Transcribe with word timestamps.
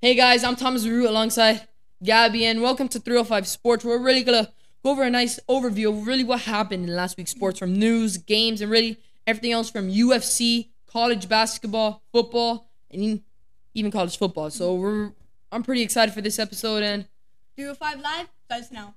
Hey 0.00 0.14
guys, 0.14 0.44
I'm 0.44 0.54
Thomas 0.54 0.86
Root 0.86 1.08
alongside 1.08 1.66
Gabby, 2.04 2.44
and 2.44 2.62
welcome 2.62 2.86
to 2.90 3.00
305 3.00 3.48
Sports. 3.48 3.84
We're 3.84 3.98
really 3.98 4.22
gonna 4.22 4.52
go 4.84 4.92
over 4.92 5.02
a 5.02 5.10
nice 5.10 5.40
overview 5.48 5.88
of 5.88 6.06
really 6.06 6.22
what 6.22 6.42
happened 6.42 6.84
in 6.84 6.94
last 6.94 7.16
week's 7.16 7.32
sports 7.32 7.58
from 7.58 7.76
news, 7.76 8.16
games, 8.16 8.60
and 8.60 8.70
really 8.70 8.98
everything 9.26 9.50
else 9.50 9.68
from 9.70 9.90
UFC, 9.90 10.68
college 10.86 11.28
basketball, 11.28 12.04
football, 12.12 12.70
and 12.92 13.22
even 13.74 13.90
college 13.90 14.16
football. 14.16 14.50
So 14.50 14.76
we're 14.76 15.10
I'm 15.50 15.64
pretty 15.64 15.82
excited 15.82 16.14
for 16.14 16.20
this 16.20 16.38
episode, 16.38 16.84
and 16.84 17.08
305 17.56 18.00
Live 18.00 18.28
starts 18.44 18.70
now. 18.70 18.94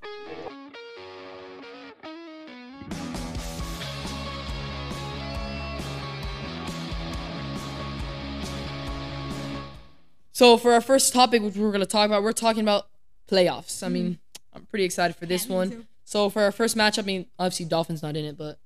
So 10.42 10.58
for 10.58 10.74
our 10.74 10.82
first 10.82 11.14
topic, 11.14 11.44
which 11.44 11.56
we're 11.56 11.72
gonna 11.72 11.86
talk 11.86 12.08
about, 12.08 12.24
we're 12.24 12.32
talking 12.32 12.64
about 12.64 12.88
playoffs. 13.30 13.84
I 13.84 13.90
mean, 13.90 14.18
I'm 14.52 14.66
pretty 14.66 14.86
excited 14.86 15.16
for 15.16 15.28
this 15.28 15.46
Yeah, 15.46 15.56
one. 15.56 15.70
too. 15.70 15.86
So 16.04 16.32
for 16.32 16.42
our 16.42 16.52
first 16.52 16.76
matchup, 16.76 17.04
I 17.04 17.06
mean, 17.06 17.26
obviously 17.38 17.68
Dolphins 17.68 18.02
not 18.02 18.18
in 18.18 18.26
it, 18.26 18.40
but 18.40 18.58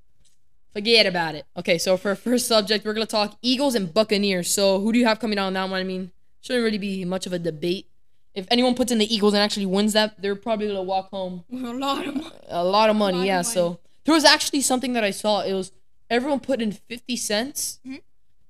forget 0.71 1.05
about 1.05 1.35
it. 1.35 1.45
Okay, 1.57 1.77
so 1.77 1.97
for 1.97 2.07
our 2.11 2.15
first 2.15 2.47
subject, 2.47 2.85
we're 2.85 2.93
gonna 2.93 3.05
talk 3.05 3.37
Eagles 3.41 3.75
and 3.75 3.93
Buccaneers. 3.93 4.49
So 4.49 4.79
who 4.79 4.93
do 4.93 4.99
you 4.99 5.05
have 5.05 5.19
coming 5.19 5.37
out 5.37 5.47
on 5.47 5.53
that 5.55 5.69
one? 5.69 5.81
I 5.81 5.83
mean, 5.83 6.11
shouldn't 6.39 6.63
really 6.63 6.77
be 6.77 7.03
much 7.03 7.25
of 7.25 7.33
a 7.33 7.39
debate. 7.39 7.89
If 8.33 8.47
anyone 8.49 8.73
puts 8.73 8.93
in 8.93 8.97
the 8.97 9.13
Eagles 9.13 9.33
and 9.33 9.43
actually 9.43 9.65
wins 9.65 9.91
that, 9.91 10.21
they're 10.21 10.37
probably 10.37 10.67
gonna 10.67 10.81
walk 10.81 11.09
home 11.09 11.43
A 11.51 11.57
lot 11.73 12.07
of 12.07 12.15
money. 12.15 12.31
a 12.47 12.63
lot 12.63 12.89
of 12.89 12.95
money. 12.95 13.17
Lot 13.17 13.21
of 13.23 13.27
yeah. 13.27 13.35
money. 13.39 13.43
So 13.43 13.79
there 14.05 14.13
was 14.13 14.23
actually 14.23 14.61
something 14.61 14.93
that 14.93 15.03
I 15.03 15.11
saw. 15.11 15.41
It 15.41 15.51
was 15.51 15.73
everyone 16.09 16.39
put 16.39 16.61
in 16.61 16.71
fifty 16.71 17.17
cents. 17.17 17.79
Mhm. 17.85 17.99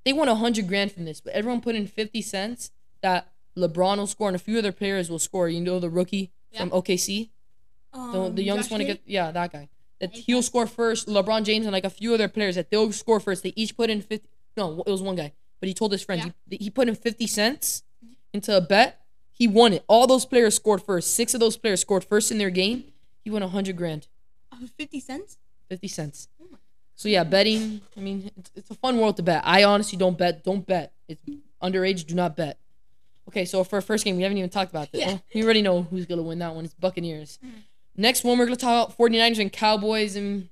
They 0.03 0.13
won 0.13 0.29
a 0.29 0.35
hundred 0.35 0.67
grand 0.67 0.91
from 0.91 1.05
this, 1.05 1.21
but 1.21 1.33
everyone 1.33 1.61
put 1.61 1.73
in 1.73 1.87
fifty 1.87 2.21
cents 2.21 2.69
that 3.05 3.21
LeBron 3.57 3.97
will 3.97 4.07
score 4.15 4.27
and 4.29 4.35
a 4.35 4.39
few 4.47 4.57
other 4.57 4.71
players 4.81 5.09
will 5.09 5.19
score. 5.29 5.47
You 5.47 5.61
know 5.61 5.79
the 5.79 5.89
rookie 5.89 6.31
from 6.57 6.69
OKC, 6.71 7.29
the, 7.93 7.99
Um, 7.99 8.35
the 8.35 8.43
youngest 8.43 8.69
Josh 8.69 8.71
one 8.71 8.79
to 8.81 8.85
get 8.91 9.01
yeah 9.05 9.31
that 9.31 9.51
guy. 9.51 9.69
That 9.99 10.11
he'll 10.25 10.41
score 10.43 10.67
first. 10.67 11.07
LeBron 11.07 11.43
James 11.43 11.65
and 11.65 11.73
like 11.73 11.85
a 11.85 11.89
few 11.89 12.13
other 12.13 12.27
players 12.27 12.55
that 12.55 12.69
they'll 12.69 12.91
score 12.91 13.19
first. 13.19 13.43
They 13.43 13.53
each 13.55 13.73
put 13.77 13.89
in 13.89 14.01
fifty. 14.01 14.27
No, 14.57 14.83
it 14.87 14.91
was 14.91 15.01
one 15.01 15.15
guy, 15.15 15.33
but 15.59 15.67
he 15.69 15.73
told 15.73 15.91
his 15.91 16.03
friends 16.03 16.23
he, 16.49 16.57
he 16.65 16.69
put 16.69 16.87
in 16.89 16.95
fifty 16.95 17.27
cents 17.27 17.83
into 18.33 18.55
a 18.55 18.61
bet. 18.61 19.01
He 19.31 19.47
won 19.47 19.73
it. 19.73 19.83
All 19.87 20.07
those 20.07 20.25
players 20.25 20.55
scored 20.55 20.81
first. 20.81 21.13
Six 21.13 21.33
of 21.33 21.39
those 21.41 21.57
players 21.57 21.81
scored 21.81 22.03
first 22.05 22.31
in 22.31 22.37
their 22.37 22.49
game. 22.49 22.85
He 23.23 23.29
won 23.29 23.43
a 23.43 23.47
hundred 23.49 23.75
grand. 23.75 24.07
50 24.77 24.99
cents? 25.01 25.37
50 25.67 25.87
cents. 25.89 26.29
Oh 26.41 26.47
So 26.95 27.09
yeah, 27.09 27.25
betting. 27.25 27.81
I 27.97 27.99
mean, 27.99 28.31
it's, 28.37 28.51
it's 28.55 28.69
a 28.71 28.73
fun 28.75 28.97
world 28.97 29.17
to 29.17 29.23
bet. 29.23 29.41
I 29.43 29.65
honestly 29.65 29.97
don't 29.97 30.17
bet. 30.17 30.45
Don't 30.45 30.65
bet. 30.65 30.93
It's 31.09 31.21
underage. 31.61 32.05
Do 32.07 32.15
not 32.15 32.37
bet. 32.37 32.57
Okay, 33.27 33.45
so 33.45 33.63
for 33.63 33.77
our 33.77 33.81
first 33.81 34.05
game, 34.05 34.17
we 34.17 34.23
haven't 34.23 34.37
even 34.37 34.49
talked 34.49 34.71
about 34.71 34.91
this. 34.91 35.01
Yeah. 35.01 35.07
Well, 35.07 35.21
we 35.33 35.43
already 35.43 35.61
know 35.61 35.83
who's 35.83 36.05
gonna 36.05 36.21
win 36.21 36.39
that 36.39 36.53
one. 36.55 36.65
It's 36.65 36.73
Buccaneers. 36.75 37.39
Mhm. 37.43 37.63
Next 37.97 38.23
one, 38.23 38.37
we're 38.37 38.45
gonna 38.45 38.55
talk 38.57 38.87
about 38.89 38.97
49ers 38.97 39.39
and 39.39 39.51
Cowboys, 39.51 40.15
and 40.15 40.49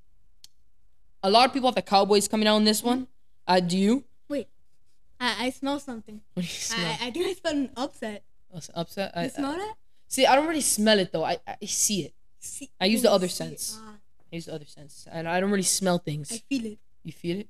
a 1.21 1.29
lot 1.29 1.47
of 1.47 1.53
people 1.53 1.67
have 1.69 1.75
the 1.75 1.81
Cowboys 1.81 2.27
coming 2.27 2.47
out 2.47 2.57
in 2.57 2.63
this 2.63 2.81
one. 2.83 3.07
Uh, 3.47 3.59
do 3.59 3.77
you? 3.77 4.03
Wait. 4.27 4.47
I, 5.19 5.47
I 5.47 5.49
smell 5.51 5.79
something. 5.79 6.21
What 6.33 6.41
do 6.43 6.47
you 6.47 6.53
smell? 6.53 6.85
I, 7.01 7.07
I 7.07 7.11
think 7.11 7.25
I 7.27 7.33
smell 7.33 7.53
an 7.53 7.69
upset. 7.77 8.23
Oh, 8.53 8.59
upset. 8.75 9.11
You 9.15 9.21
I, 9.23 9.27
smell 9.27 9.53
that? 9.53 9.75
see, 10.07 10.25
I 10.25 10.35
don't 10.35 10.47
really 10.47 10.61
smell 10.61 10.99
it 10.99 11.11
though. 11.11 11.23
I, 11.23 11.37
I 11.47 11.65
see 11.65 12.03
it. 12.05 12.13
See, 12.39 12.69
I 12.79 12.85
use 12.85 13.01
the 13.01 13.11
other 13.11 13.27
sense. 13.27 13.77
Ah, 13.81 13.95
I 14.31 14.35
use 14.35 14.45
the 14.45 14.53
other 14.53 14.65
sense, 14.65 15.07
and 15.11 15.27
I 15.29 15.39
don't 15.39 15.51
really 15.51 15.63
smell 15.63 15.97
things. 15.99 16.31
I 16.31 16.37
feel 16.49 16.65
it. 16.65 16.79
you 17.03 17.11
feel 17.11 17.39
it? 17.39 17.47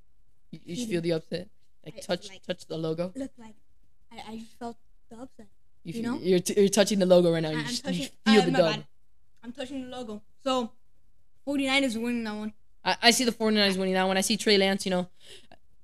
You, 0.52 0.60
you 0.66 0.76
feel 0.76 0.88
feel 0.88 0.98
it. 1.00 1.02
the 1.02 1.12
upset? 1.14 1.48
Like 1.86 1.96
I- 1.98 2.00
touch, 2.02 2.30
like- 2.30 2.44
touch 2.46 2.66
the 2.68 2.78
logo. 2.78 3.12
Look 3.16 3.32
like 3.38 3.56
I, 4.12 4.34
I 4.34 4.40
felt 4.60 4.78
the 5.16 5.22
upset. 5.22 5.48
You, 5.84 5.94
you 5.96 6.02
know, 6.04 6.20
you're, 6.22 6.40
t- 6.40 6.54
you're 6.60 6.70
touching 6.70 7.00
the 7.00 7.06
logo 7.06 7.32
right 7.32 7.42
now. 7.44 7.50
I, 7.50 7.54
You, 7.54 7.60
I'm 7.60 7.66
just, 7.68 7.84
touching. 7.84 8.02
you 8.02 8.08
feel 8.26 8.42
uh, 8.42 8.46
the 8.46 8.52
dub. 8.52 8.72
bad. 8.76 8.86
I'm 9.44 9.52
touching 9.52 9.84
the 9.90 9.96
logo. 9.98 10.22
So, 10.44 10.72
49ers 11.48 11.96
are 11.96 12.00
winning 12.00 12.24
that 12.24 12.36
one. 12.36 12.54
I, 12.86 12.96
I 13.04 13.12
see 13.12 13.26
the 13.26 13.32
49ers 13.32 13.78
winning 13.78 13.94
that 13.96 14.08
one. 14.08 14.18
I 14.18 14.22
see 14.22 14.38
Trey 14.38 14.58
Lance, 14.58 14.86
you 14.86 14.92
know, 14.92 15.08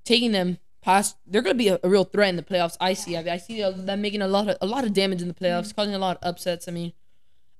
taking 0.04 0.32
them 0.32 0.58
past. 0.80 1.16
They're 1.26 1.42
going 1.42 1.54
to 1.54 1.58
be 1.58 1.68
a, 1.68 1.78
a 1.82 1.88
real 1.88 2.04
threat 2.04 2.30
in 2.30 2.36
the 2.36 2.42
playoffs. 2.42 2.76
I 2.80 2.94
see. 2.94 3.16
I, 3.16 3.34
I 3.34 3.36
see 3.36 3.60
them 3.62 4.00
making 4.00 4.22
a 4.22 4.28
lot 4.28 4.48
of 4.48 4.56
a 4.62 4.66
lot 4.66 4.84
of 4.84 4.92
damage 4.94 5.20
in 5.20 5.28
the 5.28 5.34
playoffs, 5.34 5.68
Mm-hmm. 5.68 5.76
causing 5.80 5.94
a 5.94 5.98
lot 5.98 6.16
of 6.22 6.26
upsets. 6.28 6.66
I 6.66 6.72
mean, 6.72 6.92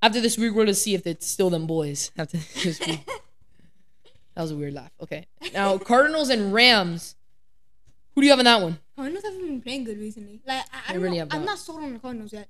after 0.02 0.20
this 0.20 0.38
week, 0.38 0.50
we're 0.52 0.56
going 0.56 0.66
to 0.68 0.74
see 0.74 0.94
if 0.94 1.06
it's 1.06 1.26
still 1.26 1.50
them 1.50 1.66
boys. 1.66 2.10
After 2.16 2.38
this 2.64 2.80
week. 2.86 3.00
that 4.34 4.42
was 4.42 4.50
a 4.50 4.56
weird 4.56 4.72
laugh. 4.74 4.92
Okay. 5.02 5.26
Now, 5.52 5.76
Cardinals 5.76 6.30
and 6.30 6.52
Rams. 6.54 7.16
Who 8.14 8.20
do 8.22 8.26
you 8.26 8.32
have 8.32 8.40
in 8.40 8.44
that 8.44 8.60
one? 8.60 8.78
Cardinals 8.96 9.24
haven't 9.24 9.46
been 9.46 9.60
playing 9.62 9.84
good 9.84 9.98
recently. 9.98 10.40
Like 10.46 10.64
I, 10.72 10.90
I 10.90 10.92
don't 10.92 11.02
really 11.02 11.16
know, 11.18 11.24
have 11.24 11.34
I'm 11.34 11.44
not. 11.44 11.58
sold 11.58 11.82
on 11.82 11.92
the 11.92 11.98
Cardinals 11.98 12.32
yet. 12.32 12.48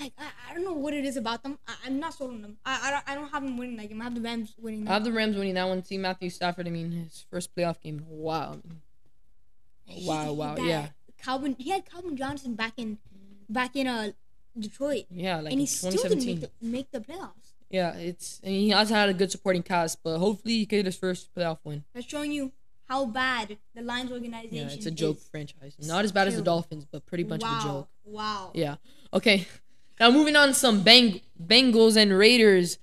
Like 0.00 0.12
I, 0.18 0.24
I 0.50 0.54
don't 0.54 0.64
know 0.64 0.72
what 0.72 0.92
it 0.94 1.04
is 1.04 1.16
about 1.16 1.42
them. 1.42 1.58
I, 1.68 1.74
I'm 1.86 2.00
not 2.00 2.14
sold 2.14 2.30
on 2.32 2.42
them. 2.42 2.56
I, 2.64 2.80
I 2.88 2.90
don't 2.90 3.04
I 3.08 3.14
don't 3.14 3.30
have 3.30 3.42
them 3.44 3.56
winning 3.56 3.76
that 3.76 3.88
game. 3.88 4.00
I 4.00 4.04
have 4.04 4.14
the 4.14 4.20
Rams 4.20 4.54
winning. 4.58 4.82
I 4.82 4.84
That. 4.86 4.92
have 4.94 5.04
the 5.04 5.12
Rams 5.12 5.36
winning 5.36 5.54
that 5.54 5.68
one. 5.68 5.84
See 5.84 5.96
Matthew 5.98 6.30
Stafford. 6.30 6.66
I 6.66 6.70
mean, 6.70 6.90
his 6.90 7.24
first 7.30 7.54
playoff 7.54 7.80
game. 7.80 8.04
Wow. 8.08 8.58
Wow, 10.02 10.32
wow, 10.32 10.56
yeah. 10.56 10.88
Calvin, 11.22 11.56
he 11.58 11.70
had 11.70 11.84
Calvin 11.84 12.16
Johnson 12.16 12.54
back 12.54 12.72
in, 12.78 12.96
back 13.50 13.76
in 13.76 13.86
uh 13.86 14.12
Detroit, 14.58 15.04
Yeah, 15.10 15.40
like 15.40 15.52
and 15.52 15.60
he 15.60 15.66
still 15.66 15.90
didn't 15.90 16.24
make 16.24 16.40
the, 16.40 16.50
make 16.62 16.90
the 16.90 17.00
playoffs. 17.00 17.52
Yeah, 17.70 17.94
it's. 17.96 18.40
I 18.44 18.48
mean, 18.48 18.60
he 18.60 18.68
hasn't 18.70 18.96
had 18.96 19.08
a 19.08 19.14
good 19.14 19.30
supporting 19.30 19.62
cast, 19.62 20.02
but 20.04 20.18
hopefully 20.18 20.54
he 20.54 20.66
can 20.66 20.78
get 20.78 20.86
his 20.86 20.96
first 20.96 21.34
playoff 21.34 21.58
win. 21.64 21.84
That's 21.92 22.06
showing 22.06 22.30
you 22.32 22.52
how 22.88 23.06
bad 23.06 23.56
the 23.74 23.82
Lions 23.82 24.12
organization. 24.12 24.54
Yeah, 24.56 24.68
it's 24.68 24.86
a 24.86 24.90
joke 24.90 25.16
is. 25.16 25.28
franchise. 25.28 25.76
Not 25.80 26.04
as 26.04 26.12
bad 26.12 26.28
as 26.28 26.36
the. 26.36 26.42
Dolphins, 26.42 26.84
but 26.84 27.04
pretty 27.06 27.24
much 27.24 27.42
wow, 27.42 27.56
of 27.58 27.64
a 27.64 27.68
joke. 27.68 27.88
Wow. 28.04 28.50
Yeah. 28.54 28.76
Okay. 29.12 29.46
Now 30.00 30.10
moving 30.10 30.34
on 30.34 30.48
to 30.48 30.54
some 30.54 30.82
Bang- 30.82 31.20
Bengals 31.40 31.96
and 31.96 32.12
Raiders 32.18 32.78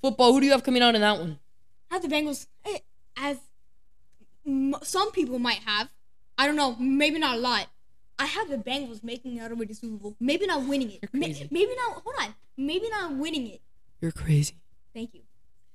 football. 0.00 0.32
Who 0.32 0.40
do 0.40 0.46
you 0.46 0.52
have 0.52 0.62
coming 0.62 0.80
out 0.82 0.94
in 0.94 1.02
that 1.02 1.18
one? 1.18 1.38
I 1.90 1.96
Have 1.96 2.02
the 2.02 2.08
Bengals 2.08 2.46
eh, 2.64 2.78
as 3.18 3.36
m- 4.46 4.74
some 4.82 5.12
people 5.12 5.38
might 5.38 5.58
have. 5.66 5.90
I 6.38 6.46
don't 6.46 6.56
know. 6.56 6.74
Maybe 6.76 7.18
not 7.18 7.36
a 7.36 7.38
lot. 7.38 7.66
I 8.18 8.24
have 8.24 8.48
the 8.48 8.56
Bengals 8.56 9.04
making 9.04 9.36
it 9.36 9.42
all 9.42 9.50
the 9.50 9.56
way 9.56 9.66
to 9.66 9.74
Super 9.74 9.96
Bowl. 9.96 10.16
Maybe 10.18 10.46
not 10.46 10.66
winning 10.66 10.90
it. 10.90 11.00
You're 11.02 11.10
Ma- 11.20 11.26
crazy. 11.26 11.48
maybe 11.50 11.72
not. 11.76 12.02
Hold 12.02 12.16
on. 12.22 12.34
Maybe 12.56 12.88
not 12.88 13.14
winning 13.14 13.46
it. 13.48 13.60
You're 14.00 14.12
crazy. 14.12 14.54
Thank 14.94 15.12
you. 15.12 15.20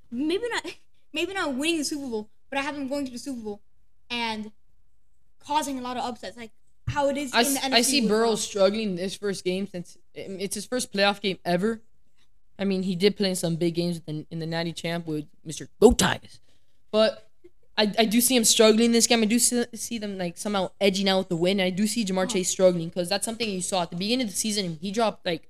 Maybe 0.10 0.44
not. 0.52 0.66
Maybe 1.14 1.34
not 1.34 1.54
winning 1.56 1.78
the 1.78 1.84
Super 1.84 2.08
Bowl, 2.08 2.30
but 2.50 2.58
I 2.60 2.62
have 2.64 2.76
them 2.76 2.88
going 2.88 3.06
to 3.06 3.12
the 3.12 3.20
Super 3.20 3.42
Bowl 3.42 3.62
and 4.10 4.52
causing 5.46 5.80
a 5.80 5.82
lot 5.82 5.98
of 5.98 6.04
upsets, 6.04 6.38
like 6.38 6.52
how 6.88 7.10
it 7.10 7.18
is 7.18 7.34
I, 7.34 7.42
in 7.42 7.54
the 7.54 7.60
s- 7.60 7.66
NFC. 7.66 7.74
I 7.74 7.82
see 7.82 8.08
Burrow 8.08 8.30
Ross. 8.32 8.42
struggling 8.42 8.92
in 8.92 8.98
his 8.98 9.16
first 9.16 9.44
game 9.44 9.68
since 9.68 9.98
it's 10.14 10.56
his 10.56 10.66
first 10.66 10.92
playoff 10.94 11.22
game 11.22 11.38
ever. 11.46 11.82
I 12.58 12.66
mean, 12.66 12.84
he 12.84 12.96
did 12.96 13.16
play 13.16 13.30
in 13.30 13.36
some 13.36 13.56
big 13.56 13.76
games 13.76 14.02
in, 14.06 14.26
in 14.30 14.40
the 14.40 14.46
Natty 14.46 14.74
Champ 14.74 15.08
with 15.08 15.26
Mr. 15.48 15.68
Go 15.80 15.92
Tigers, 15.94 16.40
but 16.92 17.30
I, 17.78 17.94
I 17.98 18.04
do 18.06 18.20
see 18.20 18.36
him 18.36 18.44
struggling 18.44 18.92
this 18.92 19.08
game. 19.08 19.22
I 19.22 19.26
do 19.26 19.40
see, 19.40 19.64
see 19.76 19.98
them 19.98 20.18
like 20.18 20.38
somehow 20.38 20.72
edging 20.82 21.08
out 21.08 21.20
with 21.20 21.30
the 21.30 21.38
win. 21.38 21.62
I 21.62 21.70
do 21.70 21.88
see 21.88 22.04
Ja'Marr 22.04 22.24
Oh. 22.24 22.28
Chase 22.28 22.50
struggling 22.50 22.90
because 22.90 23.08
that's 23.08 23.24
something 23.24 23.50
you 23.50 23.62
saw 23.62 23.84
at 23.84 23.92
the 23.92 23.96
beginning 23.96 24.26
of 24.26 24.32
the 24.32 24.36
season. 24.38 24.78
He 24.82 24.92
dropped 24.92 25.26
like 25.26 25.48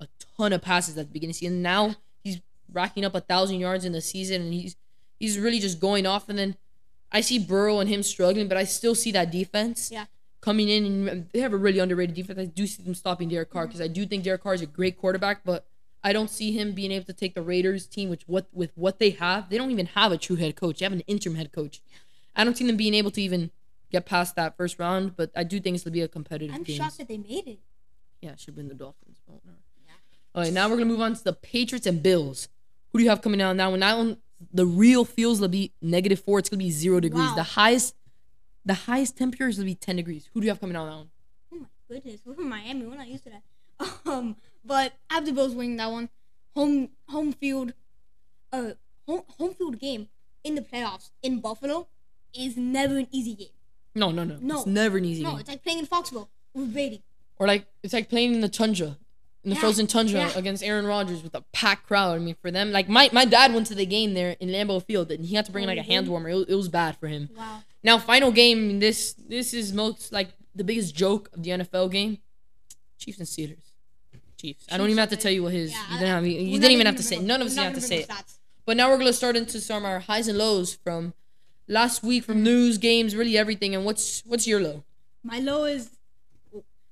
a 0.00 0.06
ton 0.36 0.52
of 0.52 0.62
passes 0.62 0.96
at 0.96 1.08
the 1.08 1.12
beginning 1.12 1.30
of 1.30 1.34
the 1.34 1.38
season. 1.40 1.62
Now 1.62 1.96
he's 2.22 2.40
racking 2.72 3.04
up 3.04 3.16
a 3.16 3.20
thousand 3.20 3.58
yards 3.58 3.84
in 3.84 3.90
the 3.90 4.00
season, 4.00 4.42
and 4.42 4.54
he's 4.54 4.76
he's 5.18 5.36
really 5.36 5.58
just 5.58 5.80
going 5.80 6.06
off. 6.06 6.28
And 6.28 6.38
then 6.38 6.54
I 7.14 7.20
see 7.20 7.38
Burrow 7.38 7.78
and 7.78 7.88
him 7.88 8.02
struggling, 8.02 8.48
but 8.48 8.58
I 8.58 8.64
still 8.64 8.94
see 8.94 9.12
that 9.12 9.30
defense 9.30 9.90
Yeah. 9.90 10.06
coming 10.40 10.68
in, 10.68 11.08
and 11.08 11.28
they 11.32 11.40
have 11.40 11.54
a 11.54 11.56
really 11.56 11.78
underrated 11.78 12.14
defense. 12.14 12.38
I 12.38 12.44
do 12.44 12.66
see 12.66 12.82
them 12.82 12.94
stopping 12.94 13.28
Derek 13.28 13.48
Carr 13.48 13.62
mm-hmm. 13.62 13.68
because 13.68 13.80
I 13.80 13.88
do 13.88 14.04
think 14.04 14.24
Derek 14.24 14.42
Carr 14.42 14.54
is 14.54 14.60
a 14.60 14.66
great 14.66 14.98
quarterback, 14.98 15.44
but 15.44 15.66
I 16.02 16.12
don't 16.12 16.28
see 16.28 16.52
him 16.52 16.72
being 16.72 16.92
able 16.92 17.06
to 17.06 17.14
take 17.14 17.34
the 17.34 17.40
Raiders 17.40 17.86
team, 17.86 18.10
which 18.10 18.24
what 18.26 18.46
with 18.52 18.72
what 18.74 18.98
they 18.98 19.10
have, 19.10 19.48
they 19.48 19.56
don't 19.56 19.70
even 19.70 19.86
have 19.86 20.12
a 20.12 20.18
true 20.18 20.36
head 20.36 20.56
coach. 20.56 20.80
They 20.80 20.84
have 20.84 20.92
an 20.92 21.00
interim 21.06 21.36
head 21.36 21.50
coach. 21.52 21.80
I 22.36 22.44
don't 22.44 22.58
see 22.58 22.66
them 22.66 22.76
being 22.76 22.94
able 22.94 23.12
to 23.12 23.22
even 23.22 23.52
get 23.90 24.04
past 24.04 24.34
that 24.36 24.56
first 24.56 24.78
round, 24.78 25.16
but 25.16 25.30
I 25.36 25.44
do 25.44 25.60
think 25.60 25.76
it's 25.76 25.84
gonna 25.84 25.92
be 25.92 26.02
a 26.02 26.08
competitive 26.08 26.54
I'm 26.54 26.64
game. 26.64 26.76
shocked 26.76 26.98
that 26.98 27.08
they 27.08 27.16
made 27.16 27.46
it. 27.46 27.60
Yeah, 28.20 28.32
it 28.32 28.40
should 28.40 28.56
win 28.56 28.68
the 28.68 28.74
Dolphins. 28.74 29.18
Whatever. 29.24 29.56
All 30.34 30.42
right, 30.42 30.52
now 30.52 30.68
we're 30.68 30.76
gonna 30.76 30.86
move 30.86 31.00
on 31.00 31.14
to 31.14 31.22
the 31.22 31.32
Patriots 31.32 31.86
and 31.86 32.02
Bills. 32.02 32.48
Who 32.92 32.98
do 32.98 33.04
you 33.04 33.10
have 33.10 33.22
coming 33.22 33.40
out 33.40 33.54
now? 33.54 33.70
When 33.70 33.80
that 33.80 33.96
one, 33.96 34.18
the 34.52 34.66
real 34.66 35.04
feels 35.04 35.40
will 35.40 35.48
be 35.48 35.72
negative 35.80 36.20
four. 36.20 36.38
It's 36.38 36.48
gonna 36.48 36.58
be 36.58 36.70
zero 36.70 37.00
degrees. 37.00 37.28
Wow. 37.28 37.34
The 37.34 37.42
highest, 37.42 37.94
the 38.64 38.74
highest 38.74 39.16
temperature 39.16 39.48
is 39.48 39.56
gonna 39.56 39.66
be 39.66 39.74
ten 39.74 39.96
degrees. 39.96 40.28
Who 40.32 40.40
do 40.40 40.46
you 40.46 40.50
have 40.50 40.60
coming 40.60 40.76
out 40.76 40.86
now? 40.86 41.06
Oh 41.52 41.56
my 41.60 41.66
goodness, 41.88 42.20
we're 42.24 42.34
from 42.34 42.48
Miami. 42.48 42.86
We're 42.86 42.96
not 42.96 43.08
used 43.08 43.24
to 43.24 43.30
that. 43.30 43.42
Um, 44.06 44.36
but 44.64 44.92
I 45.10 45.14
have 45.14 45.26
the 45.26 45.32
Bills 45.32 45.54
winning 45.54 45.76
that 45.76 45.90
one. 45.90 46.08
Home 46.54 46.90
home 47.08 47.32
field, 47.32 47.72
uh, 48.52 48.72
home 49.06 49.22
home 49.38 49.54
field 49.54 49.78
game 49.80 50.08
in 50.44 50.54
the 50.54 50.60
playoffs 50.62 51.10
in 51.22 51.40
Buffalo 51.40 51.88
is 52.32 52.56
never 52.56 52.98
an 52.98 53.08
easy 53.10 53.34
game. 53.34 53.48
No, 53.94 54.10
no, 54.10 54.24
no. 54.24 54.38
No. 54.40 54.58
It's 54.58 54.66
never 54.66 54.98
an 54.98 55.04
easy 55.04 55.22
No, 55.22 55.30
game. 55.32 55.40
it's 55.40 55.48
like 55.48 55.62
playing 55.62 55.80
in 55.80 55.86
Foxborough 55.86 56.28
with 56.54 56.72
Brady. 56.72 57.02
Or 57.38 57.46
like 57.46 57.66
it's 57.82 57.92
like 57.92 58.08
playing 58.08 58.34
in 58.34 58.40
the 58.40 58.48
tundra, 58.48 58.96
in 59.44 59.50
the 59.50 59.56
Yeah, 59.56 59.60
frozen 59.60 59.86
tundra 59.86 60.20
yeah. 60.20 60.38
against 60.38 60.62
Aaron 60.62 60.86
Rodgers 60.86 61.22
with 61.22 61.34
a 61.34 61.42
packed 61.52 61.86
crowd. 61.86 62.16
I 62.16 62.18
mean, 62.18 62.36
for 62.40 62.50
them, 62.50 62.72
like 62.72 62.88
my 62.88 63.10
my 63.12 63.24
dad 63.24 63.52
went 63.52 63.66
to 63.68 63.74
the 63.74 63.86
game 63.86 64.14
there 64.14 64.36
in 64.40 64.48
Lambeau 64.48 64.82
Field, 64.82 65.10
and 65.10 65.24
he 65.24 65.34
had 65.34 65.44
to 65.46 65.52
bring 65.52 65.66
like 65.66 65.78
a 65.78 65.82
hand 65.82 66.04
mm-hmm. 66.04 66.12
warmer. 66.12 66.30
It, 66.30 66.34
was- 66.34 66.46
it 66.48 66.54
was 66.54 66.68
bad 66.68 66.96
for 66.96 67.06
him. 67.06 67.28
Wow. 67.36 67.62
Now, 67.82 67.98
final 67.98 68.32
game. 68.32 68.80
This 68.80 69.12
this 69.12 69.52
is 69.52 69.72
most 69.72 70.12
like 70.12 70.30
the 70.54 70.64
biggest 70.64 70.94
joke 70.94 71.30
of 71.34 71.42
the 71.42 71.50
NFL 71.50 71.92
game. 71.92 72.18
Chiefs 72.98 73.18
and 73.18 73.28
Steelers. 73.28 73.72
Chiefs. 74.40 74.66
I 74.70 74.78
don't 74.78 74.88
even 74.88 74.98
have 74.98 75.10
to 75.10 75.16
tell 75.16 75.32
you 75.32 75.42
what 75.42 75.52
his. 75.52 75.72
Yeah, 75.72 75.82
you 75.92 75.98
didn't 75.98 76.08
have. 76.08 76.26
You 76.26 76.52
we're 76.52 76.60
didn't 76.60 76.72
even 76.72 76.86
have 76.86 76.96
to 76.96 77.02
say. 77.02 77.16
it. 77.16 77.22
None 77.22 77.40
of 77.40 77.46
us 77.46 77.56
have 77.56 77.74
to 77.74 77.80
say 77.80 77.98
it. 77.98 78.10
But 78.66 78.78
now 78.78 78.90
we're 78.90 78.98
gonna 78.98 79.12
start 79.12 79.36
into 79.36 79.60
some 79.60 79.84
of 79.84 79.90
our 79.90 80.00
highs 80.00 80.26
and 80.26 80.38
lows 80.38 80.74
from 80.74 81.12
last 81.68 82.02
week, 82.02 82.24
from 82.24 82.36
mm-hmm. 82.36 82.44
news, 82.44 82.78
games, 82.78 83.14
really 83.14 83.36
everything. 83.36 83.74
And 83.74 83.84
what's 83.84 84.22
what's 84.24 84.46
your 84.46 84.60
low? 84.60 84.84
My 85.22 85.38
low 85.38 85.64
is 85.64 85.90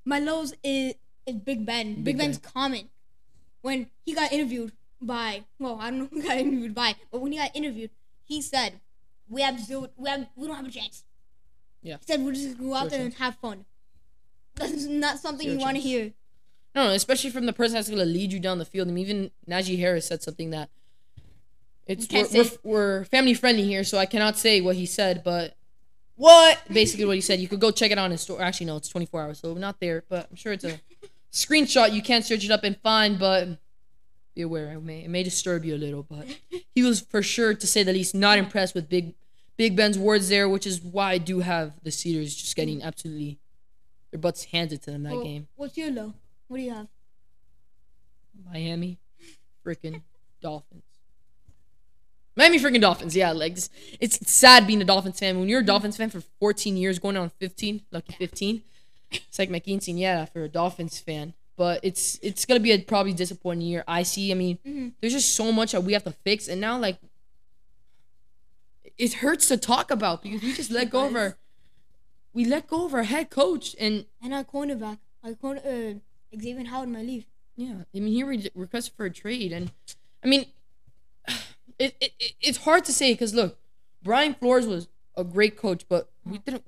my 0.05 0.19
lows 0.19 0.55
is, 0.63 0.95
is 1.27 1.37
Big 1.37 1.65
Ben. 1.65 1.95
Big, 1.95 2.05
Big 2.05 2.19
Ben's 2.19 2.39
comment 2.39 2.89
when 3.63 3.89
he 4.05 4.15
got 4.15 4.33
interviewed 4.33 4.73
by 5.01 5.45
well, 5.59 5.79
I 5.81 5.91
don't 5.91 6.01
know 6.01 6.09
who 6.13 6.23
got 6.23 6.39
interviewed 6.39 6.75
by, 6.75 6.97
but 7.11 7.21
when 7.21 7.33
he 7.33 7.39
got 7.39 7.55
interviewed, 7.55 7.91
he 8.25 8.43
said, 8.43 8.81
"We 9.29 9.43
have 9.43 9.59
zero, 9.59 9.89
we 9.97 10.09
have 10.11 10.27
we 10.37 10.47
don't 10.47 10.57
have 10.57 10.67
a 10.67 10.71
chance." 10.71 11.05
Yeah. 11.83 11.97
He 11.99 12.13
said, 12.13 12.25
"We're 12.25 12.33
just 12.33 12.59
go 12.59 12.75
out 12.75 12.91
Zero 12.91 12.99
there 12.99 13.05
and 13.07 13.15
have 13.15 13.37
fun." 13.37 13.65
That's 14.55 14.85
not 14.85 15.19
something 15.19 15.47
Zero 15.47 15.59
you 15.59 15.65
want 15.65 15.77
to 15.77 15.83
hear. 15.83 16.13
No, 16.75 16.85
no, 16.89 16.91
especially 16.93 17.31
from 17.31 17.47
the 17.47 17.53
person 17.53 17.75
that's 17.75 17.89
gonna 17.89 18.05
lead 18.05 18.33
you 18.33 18.41
down 18.41 18.59
the 18.59 18.65
field. 18.65 18.89
I 18.89 18.93
mean, 18.93 19.05
even 19.05 19.31
Najee 19.49 19.79
Harris 19.79 20.07
said 20.07 20.23
something 20.23 20.51
that 20.51 20.71
it's 21.87 22.07
we're, 22.11 22.43
we're, 22.43 22.51
we're 22.63 23.05
family 23.07 23.35
friendly 23.35 23.65
here, 23.65 23.85
so 23.85 23.99
I 23.99 24.07
cannot 24.07 24.39
say 24.39 24.61
what 24.61 24.77
he 24.77 24.87
said, 24.87 25.23
but 25.25 25.57
what 26.17 26.61
basically 26.73 27.05
what 27.05 27.17
he 27.17 27.21
said. 27.21 27.41
You 27.41 27.49
could 27.49 27.61
go 27.61 27.71
check 27.71 27.91
it 27.91 27.99
on 27.99 28.11
his 28.11 28.21
store. 28.21 28.41
Actually, 28.41 28.67
no, 28.67 28.77
it's 28.77 28.89
24 28.89 29.23
hours, 29.23 29.41
so 29.41 29.55
not 29.55 29.81
there. 29.81 30.05
But 30.09 30.29
I'm 30.31 30.37
sure 30.37 30.53
it's 30.53 30.65
a 30.65 30.79
screenshot. 31.33 31.93
You 31.93 32.03
can't 32.03 32.25
search 32.25 32.45
it 32.45 32.51
up 32.51 32.65
and 32.65 32.77
find, 32.79 33.19
but 33.19 33.59
be 34.35 34.43
aware 34.43 34.73
it 34.73 34.81
may 34.81 35.05
it 35.05 35.11
may 35.11 35.23
disturb 35.23 35.65
you 35.65 35.75
a 35.75 35.77
little. 35.77 36.03
But 36.05 36.27
he 36.75 36.83
was 36.83 37.01
for 37.01 37.23
sure, 37.23 37.55
to 37.55 37.67
say 37.67 37.83
the 37.83 37.93
least, 37.93 38.15
not 38.15 38.39
impressed 38.39 38.75
with 38.75 38.89
Big 38.89 39.15
Big 39.57 39.77
Ben's 39.77 39.99
words 39.99 40.29
there, 40.29 40.49
which 40.49 40.67
is 40.67 40.81
why 40.81 41.13
I 41.13 41.19
do 41.19 41.41
have 41.41 41.73
the 41.83 41.91
Steelers 41.91 42.37
just 42.37 42.57
getting 42.57 42.83
absolutely 42.83 43.39
their 44.11 44.21
butts 44.21 44.45
handed 44.45 44.83
to 44.83 44.91
them 44.91 45.03
that 45.05 45.15
Well, 45.15 45.25
game. 45.25 45.49
What's 45.57 45.77
your 45.77 45.91
low? 45.91 46.15
What 46.49 46.59
do 46.59 46.63
you 46.63 46.73
have? 46.75 46.89
Miami 48.51 48.99
freaking 49.65 50.03
Dolphins. 50.41 50.83
Miami 52.37 52.59
freaking 52.59 52.81
Dolphins. 52.81 53.15
Yeah, 53.15 53.33
like 53.33 53.53
it's, 53.53 53.71
it's 54.01 54.31
sad 54.31 54.67
being 54.67 54.81
a 54.81 54.85
Dolphins 54.85 55.19
fan. 55.19 55.39
When 55.39 55.49
you're 55.49 55.61
a 55.61 55.65
Dolphins 55.65 55.97
fan 55.97 56.11
for 56.11 56.23
14 56.41 56.77
years, 56.77 56.99
going 56.99 57.17
on 57.17 57.31
15, 57.41 57.83
lucky 57.91 58.13
15, 58.15 58.63
it's 59.13 59.39
like 59.39 59.51
my 59.51 59.61
quinceañera 59.61 60.29
for 60.33 60.43
a 60.45 60.49
Dolphins 60.49 60.99
fan. 60.99 61.35
But 61.57 61.81
it's 61.83 62.19
it's 62.23 62.45
gonna 62.47 62.61
be 62.61 62.73
a 62.73 62.79
probably 62.81 63.13
disappointing 63.13 63.67
year. 63.67 63.85
I 63.87 64.03
see. 64.05 64.33
I 64.33 64.35
mean, 64.35 64.59
Mhm. 64.67 64.93
there's 65.01 65.13
just 65.13 65.35
so 65.35 65.53
much 65.53 65.73
that 65.73 65.85
we 65.85 65.93
have 65.93 66.05
to 66.05 66.13
fix, 66.13 66.49
and 66.49 66.61
now 66.61 66.79
like 66.79 66.99
it 68.99 69.15
hurts 69.15 69.49
to 69.49 69.57
talk 69.57 69.91
about 69.91 70.23
because 70.23 70.43
we 70.43 70.53
just 70.55 70.71
let 70.71 70.91
go 70.91 71.07
of 71.07 71.15
our 71.17 71.37
we 72.33 72.45
let 72.45 72.67
go 72.67 72.87
of 72.87 72.95
our 72.95 73.03
head 73.03 73.31
coach 73.31 73.77
and 73.79 74.07
And 74.23 74.33
our 74.33 74.45
cornerback, 74.45 74.99
our 75.23 75.35
corner, 75.35 75.61
uh, 75.61 76.39
Xavier 76.41 76.65
Howard 76.67 76.89
might 76.89 77.05
leave. 77.07 77.27
Yeah, 77.57 77.83
I 77.95 77.99
mean, 78.01 78.13
he 78.15 78.23
re- 78.23 78.51
requested 78.55 78.95
for 78.97 79.05
a 79.05 79.11
trade, 79.11 79.53
and 79.53 79.71
I 80.25 80.27
mean, 80.29 80.47
it, 81.79 81.95
it, 82.01 82.13
it 82.19 82.33
it's 82.41 82.59
hard 82.59 82.85
to 82.87 82.93
say 82.93 83.13
because 83.13 83.35
look, 83.35 83.59
Brian 84.03 84.35
Flores 84.35 84.67
was 84.67 84.89
a 85.17 85.25
great 85.25 85.57
coach, 85.59 85.85
but 85.89 86.11
we 86.25 86.39
didn't, 86.39 86.65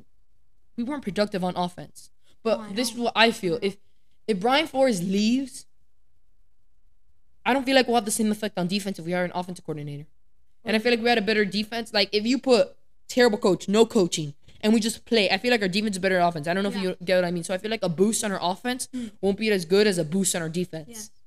we 0.76 0.84
weren't 0.84 1.02
productive 1.02 1.42
on 1.42 1.56
offense. 1.56 2.10
But 2.44 2.76
this 2.76 2.92
is 2.92 2.96
what 2.96 3.12
I 3.16 3.32
feel: 3.32 3.58
if 3.60 3.76
if 4.28 4.38
Brian 4.38 4.68
Flores 4.68 5.02
leaves, 5.02 5.66
I 7.44 7.52
don't 7.52 7.64
feel 7.64 7.74
like 7.74 7.86
we'll 7.86 7.96
have 7.96 8.04
the 8.04 8.10
same 8.10 8.30
effect 8.30 8.56
on 8.58 8.68
defense 8.68 8.98
if 8.98 9.04
we 9.04 9.12
hire 9.12 9.24
an 9.24 9.32
offensive 9.34 9.64
coordinator. 9.64 10.06
And 10.64 10.76
I 10.76 10.78
feel 10.78 10.92
like 10.92 11.02
we 11.02 11.08
had 11.08 11.18
a 11.18 11.22
better 11.22 11.44
defense. 11.44 11.92
Like 11.92 12.10
if 12.12 12.24
you 12.24 12.38
put 12.38 12.76
terrible 13.08 13.38
coach, 13.38 13.68
no 13.68 13.84
coaching, 13.84 14.34
and 14.60 14.72
we 14.72 14.80
just 14.80 15.04
play, 15.04 15.30
I 15.30 15.36
feel 15.38 15.50
like 15.50 15.60
our 15.60 15.68
defense 15.68 15.96
is 15.96 16.00
better 16.00 16.14
than 16.14 16.24
offense. 16.24 16.48
I 16.48 16.54
don't 16.54 16.62
know 16.62 16.70
if 16.70 16.76
you 16.76 16.96
get 17.04 17.16
what 17.16 17.24
I 17.24 17.30
mean. 17.30 17.44
So 17.44 17.52
I 17.52 17.58
feel 17.58 17.70
like 17.70 17.82
a 17.82 17.88
boost 17.88 18.24
on 18.24 18.32
our 18.32 18.38
offense 18.40 18.88
mm. 18.94 19.10
won't 19.20 19.36
be 19.36 19.50
as 19.50 19.64
good 19.64 19.86
as 19.86 19.98
a 19.98 20.04
boost 20.04 20.34
on 20.34 20.42
our 20.42 20.48
defense. 20.48 20.88
Yeah. 20.88 21.20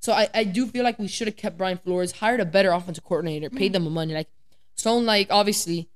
So 0.00 0.12
I, 0.12 0.28
I 0.34 0.44
do 0.44 0.66
feel 0.66 0.84
like 0.84 0.98
we 0.98 1.08
should 1.08 1.28
have 1.28 1.36
kept 1.36 1.56
Brian 1.56 1.78
Flores, 1.78 2.12
hired 2.12 2.40
a 2.40 2.44
better 2.44 2.70
offensive 2.72 3.04
coordinator, 3.04 3.48
paid 3.48 3.70
mm. 3.70 3.74
them 3.74 3.92
money. 3.92 4.12
Like 4.12 4.28
Stone, 4.74 5.06
like 5.06 5.28
obviously, 5.30 5.88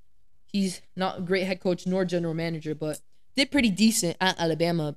he's 0.46 0.80
not 0.94 1.18
a 1.18 1.22
great 1.22 1.44
head 1.44 1.60
coach 1.60 1.86
nor 1.86 2.04
general 2.04 2.32
manager, 2.32 2.74
but 2.74 3.00
did 3.36 3.50
pretty 3.50 3.70
decent 3.70 4.16
at 4.20 4.38
Alabama. 4.40 4.96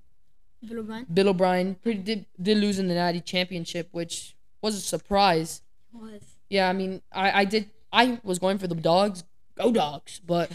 Bill 0.68 0.80
O'Brien 0.80 1.06
Bill 1.14 1.30
O'Brien 1.30 1.76
pretty 1.76 2.00
did 2.00 2.26
did 2.42 2.58
lose 2.58 2.80
in 2.80 2.88
the 2.88 2.94
Natty 2.94 3.22
Championship, 3.22 3.90
which 3.92 4.36
was 4.62 4.76
a 4.76 4.82
surprise. 4.82 5.62
was. 5.94 6.22
Yeah, 6.50 6.68
I 6.68 6.74
mean, 6.74 7.02
I 7.14 7.42
I 7.42 7.46
did 7.46 7.70
I 7.94 8.20
was 8.24 8.40
going 8.40 8.58
for 8.58 8.68
the 8.68 8.76
dogs, 8.76 9.24
go 9.58 9.72
dogs, 9.72 10.20
but 10.26 10.52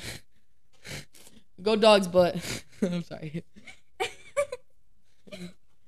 go 1.62 1.76
dogs, 1.76 2.06
but 2.06 2.36
I'm 2.82 3.02
sorry, 3.04 3.44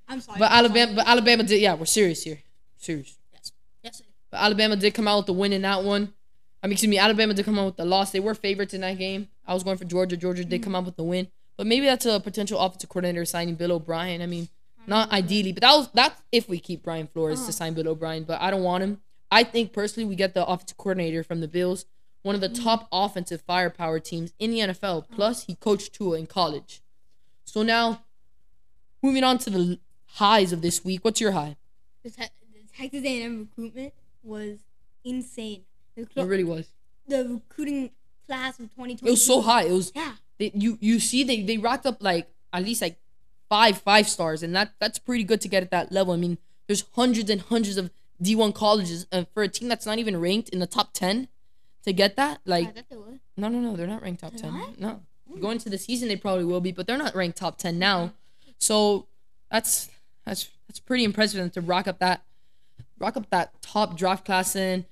I'm 0.09 0.21
sorry. 0.21 0.39
but 0.39 0.51
I'm 0.51 0.59
Alabama, 0.59 0.87
sorry. 0.87 0.97
but 0.97 1.09
Alabama 1.09 1.43
did. 1.43 1.61
Yeah, 1.61 1.75
we're 1.75 1.85
serious 1.87 2.23
here, 2.23 2.39
serious. 2.79 3.19
Yes. 3.33 3.53
Yes. 3.83 3.99
sir. 3.99 4.05
But 4.31 4.39
Alabama 4.39 4.77
did 4.77 4.95
come 4.95 5.09
out 5.09 5.19
with 5.19 5.27
the 5.27 5.33
win 5.35 5.53
in 5.53 5.63
that 5.63 5.85
one. 5.85 6.15
I 6.63 6.69
mean, 6.69 6.73
excuse 6.73 6.91
me, 6.91 6.99
Alabama 6.99 7.35
did 7.35 7.45
come 7.45 7.59
out 7.59 7.67
with 7.67 7.77
the 7.77 7.85
loss. 7.85 8.11
They 8.13 8.21
were 8.21 8.35
favorites 8.35 8.73
in 8.73 8.81
that 8.81 8.99
game. 8.99 9.29
I 9.47 9.55
was 9.55 9.63
going 9.63 9.77
for 9.77 9.85
Georgia. 9.85 10.17
Georgia 10.17 10.45
did 10.45 10.61
mm-hmm. 10.61 10.65
come 10.65 10.75
out 10.75 10.87
with 10.87 10.97
the 10.97 11.05
win. 11.05 11.29
But 11.57 11.67
maybe 11.67 11.87
that's 11.87 12.07
a 12.07 12.21
potential 12.21 12.59
offensive 12.59 12.91
coordinator 12.91 13.25
signing 13.25 13.55
Bill 13.55 13.73
O'Brien. 13.73 14.21
I 14.21 14.27
mean, 14.27 14.49
not 14.87 15.09
mm-hmm. 15.09 15.17
ideally, 15.17 15.53
but 15.53 15.63
that 15.63 15.73
was 15.73 15.89
that's 15.93 16.21
if 16.31 16.49
we 16.49 16.59
keep 16.59 16.83
Brian 16.83 17.07
Flores 17.07 17.39
Uh-huh. 17.39 17.47
to 17.47 17.53
sign 17.53 17.75
Bill 17.75 17.89
O'Brien. 17.89 18.25
But 18.25 18.41
I 18.41 18.51
don't 18.51 18.63
want 18.63 18.85
him. 18.85 19.01
I 19.31 19.43
think 19.43 19.73
personally, 19.73 20.09
we 20.09 20.15
get 20.15 20.35
the 20.35 20.47
offensive 20.47 20.77
coordinator 20.77 21.25
from 21.25 21.41
the 21.41 21.49
Bills, 21.49 21.87
one 22.23 22.35
of 22.35 22.41
the 22.41 22.49
mm. 22.49 22.63
top 22.63 22.89
offensive 22.93 23.43
firepower 23.43 23.99
teams 23.99 24.33
in 24.39 24.51
the 24.51 24.59
NFL. 24.59 24.99
Uh-huh. 24.99 25.17
Plus, 25.17 25.45
he 25.45 25.55
coached 25.57 25.93
Tua 25.95 26.19
in 26.19 26.27
college. 26.27 26.81
So 27.45 27.63
now, 27.63 28.03
moving 29.03 29.25
on 29.25 29.39
to 29.39 29.51
the 29.51 29.79
highs 30.15 30.53
of 30.53 30.63
this 30.63 30.85
week. 30.85 31.05
What's 31.05 31.21
your 31.21 31.33
high? 31.33 31.57
The, 32.03 32.11
te- 32.11 32.29
the 32.53 32.61
Texas 32.77 33.05
A&M 33.05 33.49
recruitment 33.49 33.93
was 34.23 34.59
insane. 35.05 35.63
The, 35.95 36.03
It 36.03 36.09
cl- 36.15 36.27
really 36.27 36.45
was. 36.45 36.69
the 37.09 37.25
recruiting 37.49 37.91
class 38.27 38.59
of 38.61 38.67
2020. 38.71 39.09
It 39.09 39.11
was 39.11 39.25
so 39.25 39.41
high. 39.41 39.65
It 39.65 39.73
was 39.73 39.93
Yeah. 39.95 40.13
They, 40.39 40.51
you 40.55 40.79
you 40.81 41.01
see 41.01 41.25
they 41.25 41.43
they 41.43 41.57
racked 41.59 41.87
up 41.87 42.03
like 42.03 42.29
at 42.53 42.63
least 42.65 42.83
like 42.83 42.99
five 43.49 43.79
five 43.79 44.09
stars 44.09 44.43
and 44.43 44.55
that 44.55 44.73
that's 44.81 44.99
pretty 44.99 45.25
good 45.25 45.41
to 45.41 45.49
get 45.49 45.63
at 45.63 45.71
that 45.71 45.93
level 45.93 46.13
i 46.13 46.17
mean 46.17 46.37
there's 46.67 46.85
hundreds 46.95 47.31
and 47.31 47.41
hundreds 47.43 47.77
of 47.77 47.91
d1 48.23 48.55
colleges 48.55 49.07
and 49.13 49.27
for 49.33 49.43
a 49.43 49.49
team 49.49 49.69
that's 49.69 49.87
not 49.87 49.99
even 49.99 50.19
ranked 50.21 50.49
in 50.49 50.59
the 50.59 50.67
top 50.67 50.93
10 50.93 51.29
to 51.85 51.93
get 51.93 52.17
that 52.17 52.41
like 52.45 52.69
I 52.77 52.83
they 52.91 52.97
were. 52.97 53.21
no 53.37 53.49
no 53.49 53.61
no 53.61 53.77
they're 53.77 53.87
not 53.87 54.03
ranked 54.03 54.21
top 54.23 54.33
They're 54.33 54.51
10 54.51 54.53
not? 54.61 54.81
no 54.81 55.01
going 55.41 55.59
to 55.59 55.69
the 55.71 55.79
season 55.79 56.09
they 56.09 56.17
probably 56.17 56.45
will 56.45 56.61
be 56.61 56.73
but 56.73 56.87
they're 56.87 56.99
not 56.99 57.15
ranked 57.15 57.39
top 57.39 57.59
10 57.59 57.79
now 57.79 58.13
so 58.59 59.07
that's 59.51 59.91
that's 60.25 60.49
that's 60.67 60.81
pretty 60.81 61.05
impressive 61.05 61.53
to 61.53 61.61
rock 61.61 61.87
up 61.87 61.99
that 62.01 62.23
rock 62.99 63.17
up 63.17 63.29
that 63.31 63.61
top 63.63 63.97
draft 63.97 64.25
class 64.25 64.57
and 64.57 64.85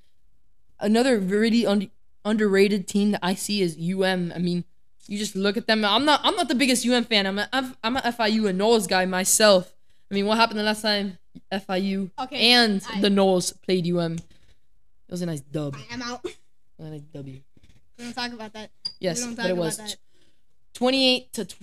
another 0.78 1.18
really 1.18 1.66
un- 1.66 1.90
underrated 2.24 2.86
team 2.86 3.10
that 3.12 3.20
I 3.22 3.34
see 3.34 3.60
is 3.62 3.76
UM. 3.76 4.32
I 4.34 4.38
mean, 4.38 4.64
you 5.08 5.18
just 5.18 5.34
look 5.36 5.56
at 5.56 5.66
them. 5.66 5.84
I'm 5.84 6.04
not 6.04 6.20
I'm 6.24 6.36
not 6.36 6.48
the 6.48 6.54
biggest 6.54 6.86
UM 6.86 7.04
fan. 7.04 7.26
I'm 7.26 7.38
a, 7.38 7.48
I'm 7.82 7.96
a 7.96 8.00
FIU 8.00 8.48
and 8.48 8.58
Noles 8.60 8.88
guy 8.88 9.04
myself. 9.06 9.72
I 10.10 10.14
mean, 10.14 10.26
what 10.26 10.36
happened 10.38 10.58
the 10.60 10.64
last 10.64 10.82
time 10.82 11.18
FIU 11.52 12.10
Okay, 12.18 12.52
and 12.52 12.82
I- 12.92 13.00
the 13.00 13.08
Noles 13.08 13.52
played 13.62 13.86
UM? 13.86 14.14
It 14.14 15.10
was 15.10 15.22
a 15.22 15.26
nice 15.26 15.40
dub. 15.40 15.76
I'm 15.92 16.02
out. 16.02 16.24
A 16.78 16.82
nice 16.84 17.02
W. 17.12 17.40
We 17.98 18.04
don't 18.04 18.14
talk 18.14 18.32
about 18.32 18.52
that. 18.54 18.70
Yes, 18.98 19.20
don't 19.20 19.34
but 19.36 19.46
it 19.46 19.56
was 19.56 19.76
that. 19.76 19.96
28 20.74 21.32
to 21.34 21.44
tw- 21.44 21.56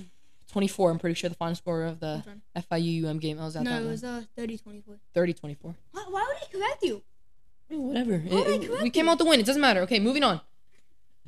24. 0.51 0.91
I'm 0.91 1.00
pretty 1.00 1.15
sure 1.15 1.29
the 1.29 1.36
final 1.36 1.55
score 1.55 1.83
of 1.83 2.00
the 2.00 2.24
FIU 2.55 3.05
UM 3.05 3.19
game. 3.19 3.39
I 3.39 3.45
was 3.45 3.55
at 3.55 3.63
No, 3.63 3.71
that 3.81 3.88
it 3.88 3.89
was 3.89 4.03
uh 4.03 4.24
30 4.38 4.57
24. 4.57 4.95
30 5.13 5.33
24. 5.33 5.75
Why, 5.91 6.05
why 6.10 6.25
would 6.27 6.38
he 6.38 6.57
correct 6.57 6.83
you? 6.83 7.01
Whatever. 7.69 8.17
Why 8.19 8.36
would 8.36 8.48
I 8.48 8.51
It- 8.51 8.63
it- 8.63 8.81
we 8.83 8.89
came 8.89 9.10
out 9.10 9.17
to 9.19 9.25
win. 9.25 9.39
It 9.39 9.45
doesn't 9.45 9.62
matter. 9.62 9.81
Okay, 9.81 10.00
moving 10.00 10.24
on. 10.24 10.41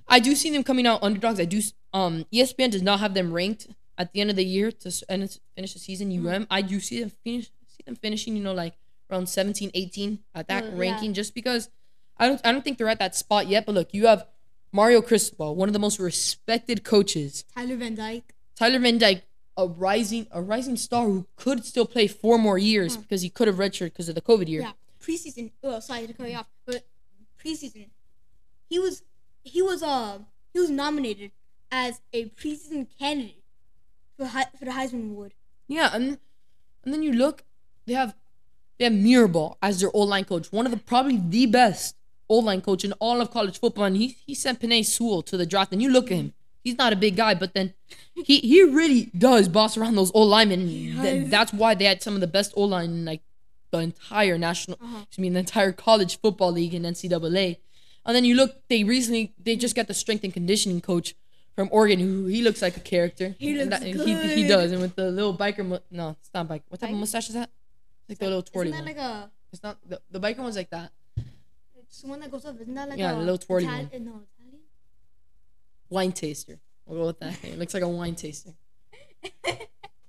I 0.07 0.19
do 0.19 0.35
see 0.35 0.49
them 0.51 0.63
coming 0.63 0.85
out 0.85 1.01
underdogs. 1.03 1.39
I 1.39 1.45
do. 1.45 1.61
Um, 1.93 2.25
ESPN 2.33 2.71
does 2.71 2.81
not 2.81 2.99
have 2.99 3.13
them 3.13 3.31
ranked 3.31 3.67
at 3.97 4.11
the 4.13 4.21
end 4.21 4.29
of 4.29 4.35
the 4.35 4.45
year 4.45 4.71
to 4.71 4.87
s- 4.87 5.03
and 5.07 5.23
it's- 5.23 5.39
finish 5.55 5.73
the 5.73 5.79
season. 5.79 6.09
Mm-hmm. 6.11 6.27
UM. 6.27 6.47
I 6.49 6.61
do 6.61 6.79
see 6.79 6.99
them 6.99 7.11
finish. 7.23 7.51
See 7.67 7.83
them 7.85 7.95
finishing. 7.95 8.35
You 8.35 8.43
know, 8.43 8.53
like 8.53 8.73
around 9.11 9.27
17, 9.29 9.71
18 9.73 10.19
at 10.33 10.47
that 10.47 10.63
yeah. 10.65 10.71
ranking. 10.73 11.13
Just 11.13 11.33
because 11.35 11.69
I 12.17 12.27
don't. 12.27 12.41
I 12.43 12.51
don't 12.51 12.63
think 12.63 12.77
they're 12.77 12.89
at 12.89 12.99
that 12.99 13.15
spot 13.15 13.47
yet. 13.47 13.65
But 13.65 13.75
look, 13.75 13.93
you 13.93 14.07
have 14.07 14.25
Mario 14.71 15.01
Cristobal, 15.01 15.55
one 15.55 15.69
of 15.69 15.73
the 15.73 15.79
most 15.79 15.99
respected 15.99 16.83
coaches. 16.83 17.45
Tyler 17.55 17.75
Van 17.77 17.95
Dyke. 17.95 18.33
Tyler 18.55 18.79
Van 18.79 18.97
Dyke, 18.97 19.23
a 19.55 19.67
rising 19.67 20.27
a 20.31 20.41
rising 20.41 20.77
star 20.77 21.05
who 21.05 21.27
could 21.35 21.63
still 21.63 21.85
play 21.85 22.07
four 22.07 22.37
more 22.37 22.57
years 22.57 22.97
because 22.97 23.21
he 23.21 23.29
could 23.29 23.47
have 23.47 23.57
redshirted 23.57 23.93
because 23.93 24.09
of 24.09 24.15
the 24.15 24.21
COVID 24.21 24.47
year. 24.47 24.61
Yeah. 24.61 24.71
Preseason. 25.01 25.51
Oh, 25.63 25.79
sorry 25.79 26.07
to 26.07 26.13
cut 26.13 26.29
you 26.29 26.37
off, 26.37 26.47
but 26.65 26.85
preseason, 27.43 27.89
he 28.69 28.79
was 28.79 29.03
he 29.43 29.61
was 29.61 29.83
uh 29.83 30.19
he 30.53 30.59
was 30.59 30.69
nominated 30.69 31.31
as 31.81 32.01
a 32.13 32.25
preseason 32.39 32.87
candidate 32.99 33.43
for 34.17 34.25
Hei- 34.27 34.51
for 34.57 34.65
the 34.65 34.71
Heisman 34.71 35.09
Award. 35.11 35.33
Yeah, 35.67 35.89
and 35.93 36.05
and 36.83 36.93
then 36.93 37.01
you 37.03 37.13
look, 37.13 37.43
they 37.87 37.93
have 37.93 38.13
they 38.77 38.85
have 38.85 38.93
Mirabal 38.93 39.55
as 39.61 39.79
their 39.79 39.89
old 39.93 40.09
line 40.09 40.25
coach, 40.25 40.51
one 40.51 40.65
of 40.67 40.71
the 40.71 40.77
probably 40.77 41.17
the 41.17 41.45
best 41.47 41.95
old 42.29 42.45
line 42.45 42.61
coach 42.61 42.83
in 42.83 42.93
all 42.93 43.21
of 43.21 43.31
college 43.31 43.59
football, 43.59 43.85
and 43.85 43.97
he 43.97 44.07
he 44.27 44.33
sent 44.35 44.59
Penei 44.59 44.85
Sewell 44.85 45.21
to 45.23 45.35
the 45.37 45.45
draft. 45.45 45.71
And 45.73 45.81
you 45.81 45.89
look 45.89 46.11
at 46.11 46.17
him, 46.17 46.33
he's 46.63 46.77
not 46.77 46.93
a 46.93 46.95
big 46.95 47.15
guy, 47.15 47.33
but 47.33 47.53
then 47.53 47.73
he 48.29 48.37
he 48.39 48.61
really 48.63 49.09
does 49.17 49.47
boss 49.47 49.75
around 49.77 49.95
those 49.95 50.11
old 50.13 50.29
linemen. 50.29 50.61
and 50.61 51.01
th- 51.01 51.27
that's 51.31 51.53
why 51.53 51.73
they 51.75 51.85
had 51.85 52.01
some 52.03 52.13
of 52.15 52.21
the 52.21 52.27
best 52.37 52.53
old 52.55 52.69
line 52.69 52.89
in 52.91 53.05
like 53.05 53.21
the 53.71 53.79
entire 53.79 54.37
national, 54.37 54.77
Uh-huh. 54.81 54.99
excuse 55.07 55.21
me, 55.23 55.29
the 55.29 55.39
entire 55.39 55.71
college 55.71 56.19
football 56.21 56.51
league 56.51 56.75
in 56.75 56.83
NCAA. 56.83 57.57
And 58.05 58.15
then 58.15 58.25
you 58.25 58.35
look, 58.35 58.51
they 58.69 58.83
recently 58.83 59.33
they 59.43 59.55
just 59.55 59.75
got 59.75 59.87
the 59.87 59.93
strength 59.95 60.23
and 60.23 60.33
conditioning 60.33 60.79
coach 60.81 61.15
from 61.55 61.69
Oregon, 61.71 61.99
who 61.99 62.25
he 62.25 62.41
looks 62.41 62.61
like 62.61 62.75
a 62.77 62.79
character. 62.79 63.35
He 63.39 63.55
looks 63.55 63.69
that- 63.69 63.83
he, 63.83 64.41
he 64.41 64.47
does, 64.47 64.71
and 64.71 64.81
with 64.81 64.95
the 64.95 65.11
little 65.11 65.35
biker, 65.37 65.65
mu- 65.65 65.77
no, 65.91 66.15
it's 66.19 66.29
not 66.33 66.47
biker. 66.47 66.63
What 66.69 66.79
type 66.81 66.89
of 66.91 66.95
mustache 66.97 67.27
is 67.29 67.35
that? 67.35 67.49
It's 68.01 68.09
like 68.09 68.19
the 68.19 68.25
little 68.25 68.41
twirly 68.43 68.69
Isn't 68.71 68.85
that 68.85 68.95
one. 68.95 69.05
like 69.05 69.25
a 69.27 69.31
It's 69.51 69.63
not 69.63 69.77
the, 69.87 70.01
the 70.11 70.19
biker 70.19 70.39
one's 70.39 70.55
like 70.55 70.69
that. 70.71 70.91
it's 71.79 72.01
the 72.01 72.07
one 72.07 72.19
that 72.21 72.31
goes 72.31 72.43
up? 72.45 72.59
Isn't 72.59 72.73
that 72.73 72.89
like 72.89 72.97
Yeah, 72.99 73.15
a 73.15 73.19
little 73.19 73.37
twirly 73.37 73.65
Itali- 73.65 73.91
one. 73.93 74.05
No, 74.05 74.21
Italian. 74.37 74.59
Wine 75.89 76.11
taster. 76.11 76.59
We'll 76.85 76.99
go 76.99 77.05
with 77.07 77.19
that. 77.19 77.43
It 77.43 77.57
looks 77.59 77.73
like 77.73 77.83
a 77.83 77.87
wine 77.87 78.15
taster. 78.15 78.51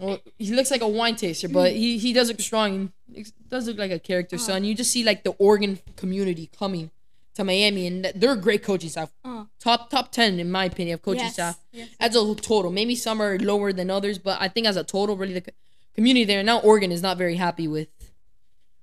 Well, 0.01 0.19
he 0.39 0.53
looks 0.53 0.73
like 0.73 0.81
a 0.81 0.89
wine 0.89 1.15
taster, 1.15 1.49
but 1.49 1.71
he, 1.73 1.99
he 1.99 2.13
does 2.13 2.29
look 2.29 2.41
strong. 2.41 2.93
He 3.13 3.25
does 3.49 3.69
look 3.69 3.79
like 3.79 3.93
a 3.93 3.99
character, 4.01 4.37
Uh-huh. 4.37 4.45
son. 4.45 4.65
You 4.65 4.75
just 4.75 4.91
see 4.91 5.05
like 5.05 5.23
the 5.23 5.31
Oregon 5.39 5.79
community 5.97 6.51
coming 6.59 6.91
to 7.35 7.45
Miami, 7.45 7.87
and 7.87 8.13
they're 8.17 8.33
a 8.33 8.37
great 8.37 8.63
coaching 8.65 8.91
staff. 8.91 9.13
Uh, 9.45 9.49
Top 9.61 9.91
top 9.91 10.13
ten 10.13 10.39
in 10.39 10.51
my 10.51 10.65
opinion 10.67 10.95
of 10.95 11.03
coaching 11.03 11.25
yes, 11.25 11.35
staff 11.35 11.59
yes. 11.73 11.89
as 12.01 12.15
a 12.17 12.35
total. 12.35 12.71
Maybe 12.71 12.95
some 12.95 13.21
are 13.21 13.39
lower 13.39 13.73
than 13.73 13.91
others, 13.91 14.19
but 14.19 14.41
I 14.41 14.49
think 14.49 14.67
as 14.67 14.77
a 14.77 14.85
total, 14.85 15.17
really 15.17 15.35
the 15.35 15.53
community 15.95 16.25
there. 16.25 16.43
Now 16.43 16.61
Oregon 16.61 16.93
is 16.93 17.03
not 17.03 17.17
very 17.17 17.37
happy 17.37 17.67
with 17.69 17.89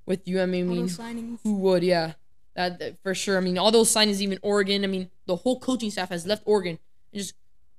with 0.05 0.27
you. 0.27 0.41
I 0.41 0.45
mean, 0.45 0.69
All 0.69 1.13
mean 1.13 1.39
who 1.43 1.55
would? 1.57 1.83
Yeah, 1.83 2.13
that, 2.55 2.79
that- 2.79 2.97
for 3.03 3.13
sure. 3.13 3.37
I 3.37 3.41
mean, 3.41 3.57
all 3.57 3.71
those 3.71 3.89
signings, 3.93 4.21
even 4.21 4.39
Oregon. 4.41 4.83
I 4.83 4.87
mean, 4.87 5.09
the 5.25 5.37
whole 5.37 5.59
coaching 5.59 5.91
staff 5.91 6.09
has 6.09 6.25
left 6.25 6.43
Oregon 6.45 6.79
and 7.13 7.21
just 7.21 7.33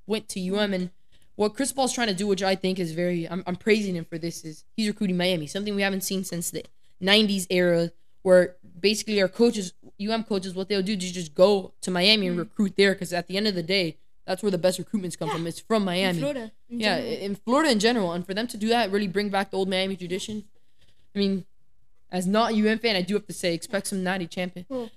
went 0.07 0.29
to 0.31 0.41
UM. 0.57 0.73
And 0.73 0.91
what 1.37 1.55
Cristobal's 1.55 1.93
trying 1.93 2.09
to 2.09 2.15
do, 2.15 2.27
which 2.27 2.43
I 2.43 2.55
think 2.55 2.79
is 2.79 2.93
very, 2.93 3.29
I'm, 3.29 3.43
I'm 3.47 3.57
praising 3.57 3.97
him 3.97 4.05
for 4.05 4.19
this, 4.19 4.45
is 4.45 4.65
he's 4.77 4.89
recruiting 4.89 5.17
Miami, 5.17 5.47
something 5.47 5.75
we 5.75 5.83
haven't 5.83 6.03
seen 6.03 6.25
since 6.25 6.51
the 6.51 6.65
'90s 7.03 7.47
era, 7.51 7.91
where 8.23 8.57
basically 8.79 9.21
our 9.21 9.29
coaches, 9.29 9.73
UM 10.09 10.25
coaches, 10.25 10.55
what 10.55 10.69
they'll 10.69 10.83
do 10.83 10.93
is 10.95 11.13
just 11.13 11.35
go 11.35 11.73
to 11.81 11.91
Miami 11.91 12.29
and 12.29 12.39
recruit 12.39 12.75
there, 12.77 12.93
because 12.95 13.13
at 13.13 13.27
the 13.29 13.37
end 13.37 13.47
of 13.47 13.55
the 13.55 13.63
day, 13.63 13.97
that's 14.27 14.43
where 14.43 14.51
the 14.51 14.59
best 14.59 14.81
recruitments 14.81 15.19
come 15.19 15.29
from. 15.31 15.47
It's 15.47 15.61
from 15.61 15.83
In 15.83 15.87
Miami. 15.87 16.19
Florida. 16.21 16.53
in 16.71 16.81
Yeah, 16.81 16.97
general. 16.99 17.13
in 17.25 17.35
Florida 17.37 17.71
in 17.73 17.79
general, 17.81 18.13
and 18.13 18.27
for 18.27 18.35
them 18.35 18.47
to 18.49 18.57
do 18.57 18.69
that, 18.69 18.91
really 18.91 19.09
bring 19.09 19.29
back 19.31 19.51
the 19.51 19.57
old 19.57 19.69
Miami 19.69 19.97
tradition. 19.97 20.45
I 21.15 21.19
mean, 21.19 21.45
as 22.11 22.27
not 22.27 22.53
a 22.53 22.55
UM 22.55 22.79
fan, 22.79 22.95
I 22.97 23.03
do 23.03 23.15
have 23.15 23.27
to 23.27 23.33
say, 23.33 23.53
expect 23.55 23.89
some 23.89 24.03
natty 24.05 24.27
champion. 24.27 24.65
Cool. 24.69 24.91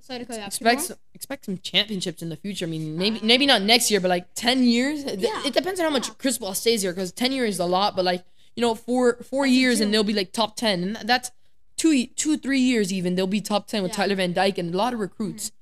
Sorry 0.00 0.20
to 0.20 0.24
cut 0.24 0.38
you. 0.40 0.44
Expect 0.46 0.80
some, 0.82 0.96
expect 1.14 1.44
some 1.44 1.58
championships 1.58 2.20
in 2.20 2.28
the 2.28 2.36
future. 2.36 2.64
I 2.66 2.68
mean, 2.68 2.96
maybe 2.98 3.20
maybe 3.22 3.46
not 3.46 3.62
next 3.62 3.88
year, 3.90 4.00
but 4.00 4.08
like 4.08 4.26
ten 4.34 4.64
years. 4.64 5.04
It- 5.04 5.20
Yeah, 5.20 5.42
It 5.46 5.54
depends 5.54 5.78
on 5.78 5.84
how 5.84 5.90
much 5.92 6.08
yeah. 6.08 6.14
Cristobal 6.18 6.54
stays 6.54 6.82
here, 6.82 6.92
because 6.92 7.12
ten 7.12 7.30
years 7.30 7.54
is 7.54 7.60
a 7.60 7.66
lot. 7.66 7.94
But 7.94 8.04
like 8.04 8.24
you 8.56 8.62
know, 8.62 8.74
four 8.74 9.18
four 9.22 9.46
years 9.46 9.80
and 9.80 9.94
they'll 9.94 10.02
be 10.02 10.12
like 10.12 10.32
top 10.32 10.56
ten, 10.56 10.82
and 10.96 11.08
that's 11.08 11.30
two 11.76 12.06
two 12.08 12.36
three 12.36 12.60
years 12.60 12.92
even. 12.92 13.14
They'll 13.14 13.26
be 13.26 13.40
top 13.40 13.66
ten 13.66 13.82
with 13.82 13.90
Yeah. 13.90 13.94
Mm-hmm. 13.94 14.02
Tyler 14.02 14.14
Van 14.16 14.32
Dyke 14.32 14.58
and 14.58 14.74
a 14.74 14.76
lot 14.76 14.92
of 14.92 15.00
recruits 15.00 15.52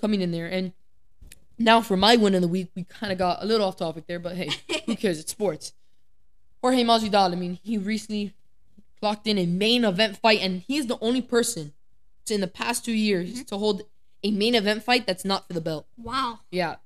coming 0.00 0.20
in 0.20 0.30
there. 0.30 0.46
And 0.46 0.72
now 1.58 1.80
for 1.80 1.96
my 1.96 2.16
win 2.16 2.34
of 2.34 2.42
the 2.42 2.48
week, 2.48 2.68
we 2.74 2.84
kind 2.84 3.12
of 3.12 3.18
got 3.18 3.42
a 3.42 3.46
little 3.46 3.66
off 3.66 3.76
topic 3.76 4.06
there, 4.06 4.18
but 4.18 4.36
hey, 4.36 4.50
who 4.86 4.96
cares? 5.02 5.18
It's 5.20 5.30
sports. 5.32 5.72
Jorge 6.60 6.82
Masvidal. 6.84 7.32
I 7.32 7.36
mean, 7.36 7.58
he 7.62 7.78
recently 7.78 8.34
clocked 9.00 9.26
in 9.26 9.38
a 9.38 9.46
main 9.46 9.84
event 9.84 10.16
fight, 10.18 10.40
and 10.40 10.62
he's 10.66 10.86
the 10.86 10.98
only 11.00 11.20
person 11.22 11.72
to, 12.26 12.34
in 12.34 12.40
the 12.40 12.46
past 12.46 12.84
two 12.84 12.92
years 12.92 13.30
Mm-hmm. 13.32 13.42
to 13.44 13.58
hold 13.58 13.82
a 14.24 14.30
main 14.30 14.54
event 14.54 14.84
fight 14.84 15.06
that's 15.06 15.24
not 15.24 15.46
for 15.48 15.52
the 15.52 15.60
belt. 15.60 15.86
Wow. 15.96 16.38
Yeah, 16.50 16.76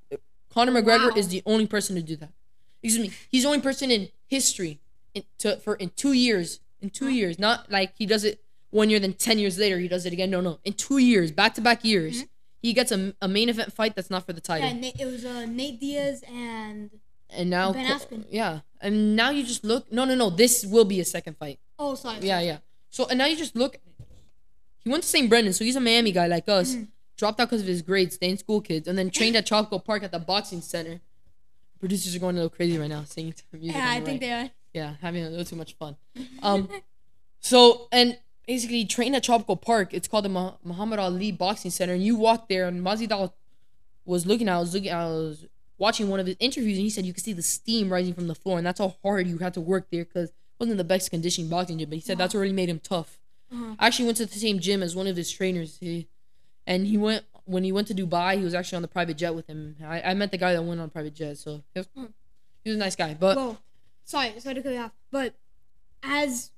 Conor 0.51 0.73
McGregor 0.73 1.11
Wow. 1.11 1.17
is 1.17 1.29
the 1.29 1.43
only 1.45 1.67
person 1.67 1.95
to 1.97 2.03
do 2.03 2.17
that. 2.17 2.31
Excuse 2.83 3.09
me, 3.09 3.15
he's 3.31 3.43
the 3.43 3.49
only 3.49 3.61
person 3.61 3.91
in 3.91 4.09
history 4.27 4.79
in 5.15 5.25
to 5.39 5.57
for 5.59 5.75
in 5.75 5.91
two 5.97 6.13
years. 6.13 6.61
In 6.81 6.91
two 6.91 7.09
years, 7.09 7.39
not 7.39 7.71
like 7.71 7.93
he 7.99 8.05
does 8.07 8.23
it 8.25 8.43
one 8.71 8.91
year, 8.91 8.99
then 8.99 9.15
ten 9.15 9.39
years 9.39 9.59
later 9.59 9.79
he 9.79 9.89
does 9.89 10.07
it 10.07 10.13
again. 10.13 10.31
No, 10.31 10.41
no, 10.41 10.59
in 10.65 10.73
two 10.73 10.99
years, 10.99 11.31
back 11.33 11.55
to 11.55 11.61
back 11.61 11.85
years, 11.85 12.25
he 12.63 12.73
gets 12.73 12.93
a, 12.93 13.15
a 13.23 13.29
main 13.29 13.49
event 13.49 13.73
fight 13.73 13.95
that's 13.95 14.11
not 14.11 14.27
for 14.27 14.33
the 14.33 14.41
title. 14.41 14.69
Mm-hmm. 14.69 14.77
Yeah, 14.77 14.91
Nate, 14.91 15.01
it 15.01 15.07
was 15.07 15.25
uh, 15.25 15.47
Nate 15.47 15.81
Diaz 15.81 16.25
and 16.29 16.91
and 17.31 17.51
now, 17.51 17.73
Ben 17.73 17.87
Askren. 17.87 18.25
yeah, 18.31 18.61
and 18.81 19.17
now 19.17 19.31
you 19.31 19.45
just 19.45 19.65
look. 19.65 19.91
No, 19.93 20.05
no, 20.05 20.15
no. 20.15 20.31
This 20.31 20.65
will 20.65 20.85
be 20.85 21.01
a 21.01 21.05
second 21.05 21.37
fight. 21.37 21.59
oh 21.79 21.95
sorry. 21.95 22.19
Yeah, 22.21 22.41
yeah. 22.41 22.59
So 22.91 23.07
and 23.09 23.19
now 23.19 23.27
you 23.27 23.37
just 23.37 23.57
look. 23.57 23.79
He 24.79 24.91
went 24.91 25.03
to 25.03 25.09
St. 25.09 25.29
Brendan, 25.29 25.53
so 25.53 25.65
he's 25.65 25.77
a 25.77 25.81
Miami 25.81 26.13
guy 26.13 26.27
like 26.27 26.49
us. 26.49 26.75
Mm-hmm. 26.75 26.85
Dropped 27.17 27.41
out 27.41 27.49
because 27.49 27.63
of 27.63 27.67
his 27.67 27.83
grades, 27.83 28.15
staying 28.15 28.37
school 28.37 28.61
kids, 28.61 28.87
and 28.87 28.97
then 28.97 29.11
trained 29.11 29.37
at 29.37 29.47
Tropical 29.47 29.81
Park 29.81 30.03
at 30.03 30.13
the 30.13 30.19
boxing 30.19 30.61
center. 30.61 31.01
Producers 31.81 32.15
are 32.15 32.19
going 32.19 32.37
a 32.37 32.41
little 32.41 32.51
crazy 32.51 32.79
right 32.79 32.89
now, 32.89 33.05
singing 33.05 33.33
to 33.33 33.43
music. 33.53 33.75
Yeah, 33.75 33.91
I 33.91 33.95
think 33.97 34.07
right. 34.07 34.21
they 34.21 34.33
are. 34.33 34.51
Yeah, 34.73 34.95
having 35.01 35.25
a 35.25 35.31
little 35.31 35.45
too 35.45 35.57
much 35.57 35.75
fun. 35.75 35.97
Um, 36.43 36.69
so 37.41 37.89
and 37.91 38.19
basically 38.47 38.85
train 38.85 39.15
at 39.15 39.23
Tropical 39.25 39.57
Park. 39.57 39.93
It's 39.93 40.09
called 40.09 40.25
the 40.25 40.29
Mah- 40.29 40.57
Muhammad 40.65 40.99
Ali 40.99 41.33
Boxing 41.33 41.71
Center, 41.71 41.95
and 41.95 42.03
you 42.03 42.17
walk 42.17 42.49
there, 42.49 42.69
and 42.69 42.85
Masvidal 42.85 43.33
was 44.05 44.27
looking. 44.27 44.49
I 44.49 44.59
was 44.59 44.73
looking. 44.75 44.93
I 44.93 45.07
was 45.07 45.47
watching 45.79 46.09
one 46.09 46.21
of 46.21 46.27
his 46.27 46.37
interviews, 46.41 46.79
and 46.79 46.85
he 46.85 46.91
said 46.91 47.05
you 47.05 47.13
could 47.13 47.25
see 47.25 47.33
the 47.33 47.43
steam 47.43 47.93
rising 47.93 48.15
from 48.15 48.29
the 48.29 48.35
floor, 48.35 48.59
and 48.59 48.67
that's 48.67 48.79
how 48.79 48.97
hard 49.03 49.27
you 49.27 49.39
had 49.39 49.55
to 49.55 49.61
work 49.61 49.89
there 49.91 50.05
because 50.05 50.31
it 50.31 50.35
wasn't 50.59 50.79
the 50.79 50.85
best 50.85 51.11
conditioning 51.11 51.51
boxing 51.51 51.79
gym. 51.79 51.89
But 51.91 51.97
he 51.97 52.01
said 52.03 52.19
that's 52.19 52.35
what 52.35 52.41
really 52.41 52.55
made 52.55 52.69
him 52.69 52.81
tough. 52.81 53.19
Uh-huh. 53.53 53.75
I 53.79 53.87
actually 53.87 54.07
went 54.07 54.17
to 54.19 54.27
the 54.27 54.39
same 54.39 54.59
gym 54.59 54.83
as 54.83 54.97
one 54.97 55.07
of 55.07 55.17
his 55.17 55.31
trainers. 55.31 55.79
He, 55.79 56.09
and 56.67 56.87
he 56.87 56.97
went 56.97 57.25
when 57.45 57.63
he 57.63 57.71
went 57.73 57.87
to 57.89 57.95
Dubai. 57.95 58.39
He 58.39 58.45
was 58.45 58.55
actually 58.55 58.77
on 58.77 58.83
the 58.83 58.89
private 58.89 59.17
jet 59.17 59.35
with 59.35 59.47
him. 59.47 59.77
I, 59.85 60.01
I 60.03 60.15
met 60.15 60.31
the 60.31 60.39
guy 60.39 60.53
that 60.53 60.63
went 60.63 60.81
on 60.81 60.91
private 60.91 61.15
jet, 61.15 61.39
so 61.39 61.63
he 61.75 61.81
was, 61.81 61.89
he 62.65 62.71
was 62.71 62.77
a 62.77 62.81
nice 62.81 62.97
guy. 62.97 63.15
But 63.15 63.37
Well, 63.37 63.59
sorry, 64.05 64.33
sorry 64.41 64.57
to 64.57 64.63
cut 64.63 64.73
you 64.73 64.81
off, 64.81 64.93
but 65.11 65.35
as 66.03 66.51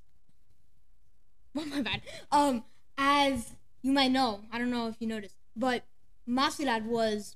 oh 1.63 1.65
my 1.65 1.81
bad. 1.81 2.01
Um, 2.31 2.63
as 2.97 3.53
you 3.81 3.91
might 3.91 4.11
know, 4.11 4.41
I 4.51 4.57
don't 4.57 4.71
know 4.71 4.87
if 4.87 4.95
you 4.99 5.07
noticed, 5.07 5.35
but 5.55 5.83
Masvidal 6.27 6.83
was 6.85 7.35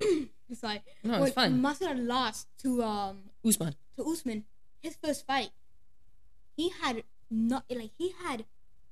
sorry. 0.54 0.82
no, 1.04 1.22
it's 1.24 1.34
fine. 1.34 1.60
Masvidal 1.60 2.06
lost 2.06 2.48
to 2.62 2.82
um 2.82 3.18
Usman. 3.44 3.74
to 3.96 4.04
Usman, 4.04 4.44
his 4.82 4.96
first 5.02 5.26
fight. 5.26 5.50
He 6.56 6.70
had 6.82 7.02
not 7.30 7.64
like 7.70 7.90
he 7.98 8.14
had 8.24 8.44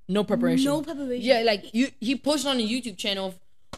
No 0.08 0.24
preparation. 0.24 0.66
no 0.66 0.82
preparation. 0.82 1.24
Yeah, 1.24 1.40
like 1.40 1.72
you, 1.74 1.88
he 2.00 2.16
posted 2.16 2.50
on 2.50 2.58
a 2.58 2.66
YouTube 2.68 2.96
channel. 2.98 3.34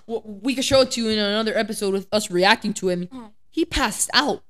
of- 0.06 0.24
We 0.42 0.54
could 0.54 0.64
show 0.64 0.80
it 0.82 0.90
to 0.92 1.02
you 1.02 1.08
in 1.10 1.18
another 1.18 1.56
episode 1.56 1.92
with 1.92 2.06
us 2.12 2.30
reacting 2.30 2.72
to 2.74 2.88
him. 2.88 3.08
Uh-huh. 3.12 3.28
He 3.50 3.64
passed 3.64 4.10
out. 4.12 4.42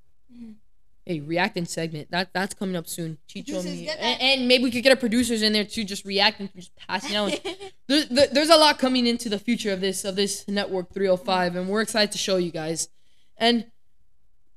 Hey, 1.06 1.20
reacting 1.20 1.66
segment 1.66 2.10
that 2.10 2.30
that's 2.34 2.52
coming 2.52 2.74
up 2.74 2.88
soon. 2.88 3.18
Chicho 3.28 3.62
me, 3.64 3.88
and, 3.88 4.20
and 4.20 4.48
maybe 4.48 4.64
we 4.64 4.72
could 4.72 4.82
get 4.82 4.90
our 4.90 4.96
producers 4.96 5.40
in 5.40 5.52
there 5.52 5.64
too, 5.64 5.84
just 5.84 6.04
reacting, 6.04 6.50
just 6.56 6.74
passing 6.74 7.14
out. 7.20 7.38
there's 7.86 8.08
there, 8.08 8.26
there's 8.26 8.50
a 8.50 8.56
lot 8.56 8.78
coming 8.80 9.06
into 9.06 9.28
the 9.28 9.38
future 9.38 9.72
of 9.72 9.80
this 9.80 10.04
of 10.04 10.16
this 10.16 10.46
network 10.48 10.92
305, 10.92 11.54
and 11.54 11.68
we're 11.68 11.80
excited 11.80 12.10
to 12.10 12.18
show 12.18 12.38
you 12.38 12.50
guys. 12.50 12.88
And 13.36 13.66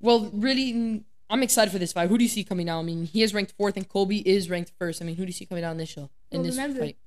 well, 0.02 0.32
really, 0.34 1.04
I'm 1.30 1.44
excited 1.44 1.70
for 1.72 1.78
this 1.78 1.94
fight. 1.94 2.10
Who 2.10 2.18
do 2.18 2.24
you 2.24 2.30
see 2.30 2.44
coming 2.44 2.68
out? 2.68 2.80
I 2.80 2.84
mean, 2.84 3.06
he 3.06 3.22
is 3.22 3.32
ranked 3.32 3.52
fourth, 3.56 3.78
and 3.78 3.88
Colby 3.88 4.28
is 4.28 4.50
ranked 4.50 4.72
first. 4.80 5.04
I 5.04 5.06
mean, 5.06 5.18
who 5.18 5.24
do 5.26 5.28
you 5.28 5.34
see 5.34 5.46
coming 5.46 5.64
out 5.64 5.72
in 5.74 5.78
this 5.78 5.90
show? 5.90 6.10
In 6.32 6.40
Well, 6.40 6.44
this 6.48 6.56
remember, 6.58 6.80
fight, 6.80 6.98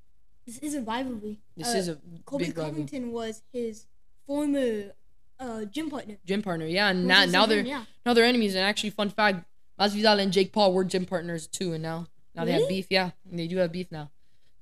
this 0.45 0.57
is 0.59 0.73
a 0.75 0.81
rivalry. 0.81 1.39
this 1.57 1.67
Uh, 1.73 1.77
is 1.77 1.87
a 1.89 1.97
Colby 2.25 2.45
big 2.45 2.57
rivalry. 2.57 2.71
Covington 2.83 3.11
was 3.11 3.41
his 3.51 3.87
former 4.25 4.93
uh, 5.39 5.65
gym 5.65 5.89
partner. 5.89 6.17
gym 6.25 6.41
partner. 6.41 6.65
Yeah, 6.65 6.89
and 6.89 7.07
now 7.07 7.25
now 7.25 7.45
they're 7.45 7.61
yeah. 7.65 7.85
now 8.05 8.13
they're 8.13 8.25
enemies. 8.25 8.55
And 8.55 8.63
actually, 8.63 8.91
fun 8.91 9.09
fact: 9.09 9.45
Masvidal 9.79 10.19
and 10.19 10.31
Jake 10.31 10.51
Paul 10.53 10.73
were 10.73 10.83
gym 10.83 11.05
partners 11.05 11.47
too, 11.47 11.73
and 11.73 11.83
now 11.83 12.07
now 12.35 12.45
they 12.45 12.51
have 12.53 12.67
beef. 12.69 12.87
Yeah, 12.89 13.11
they 13.29 13.47
do 13.47 13.57
have 13.57 13.71
beef 13.71 13.91
now. 13.91 14.11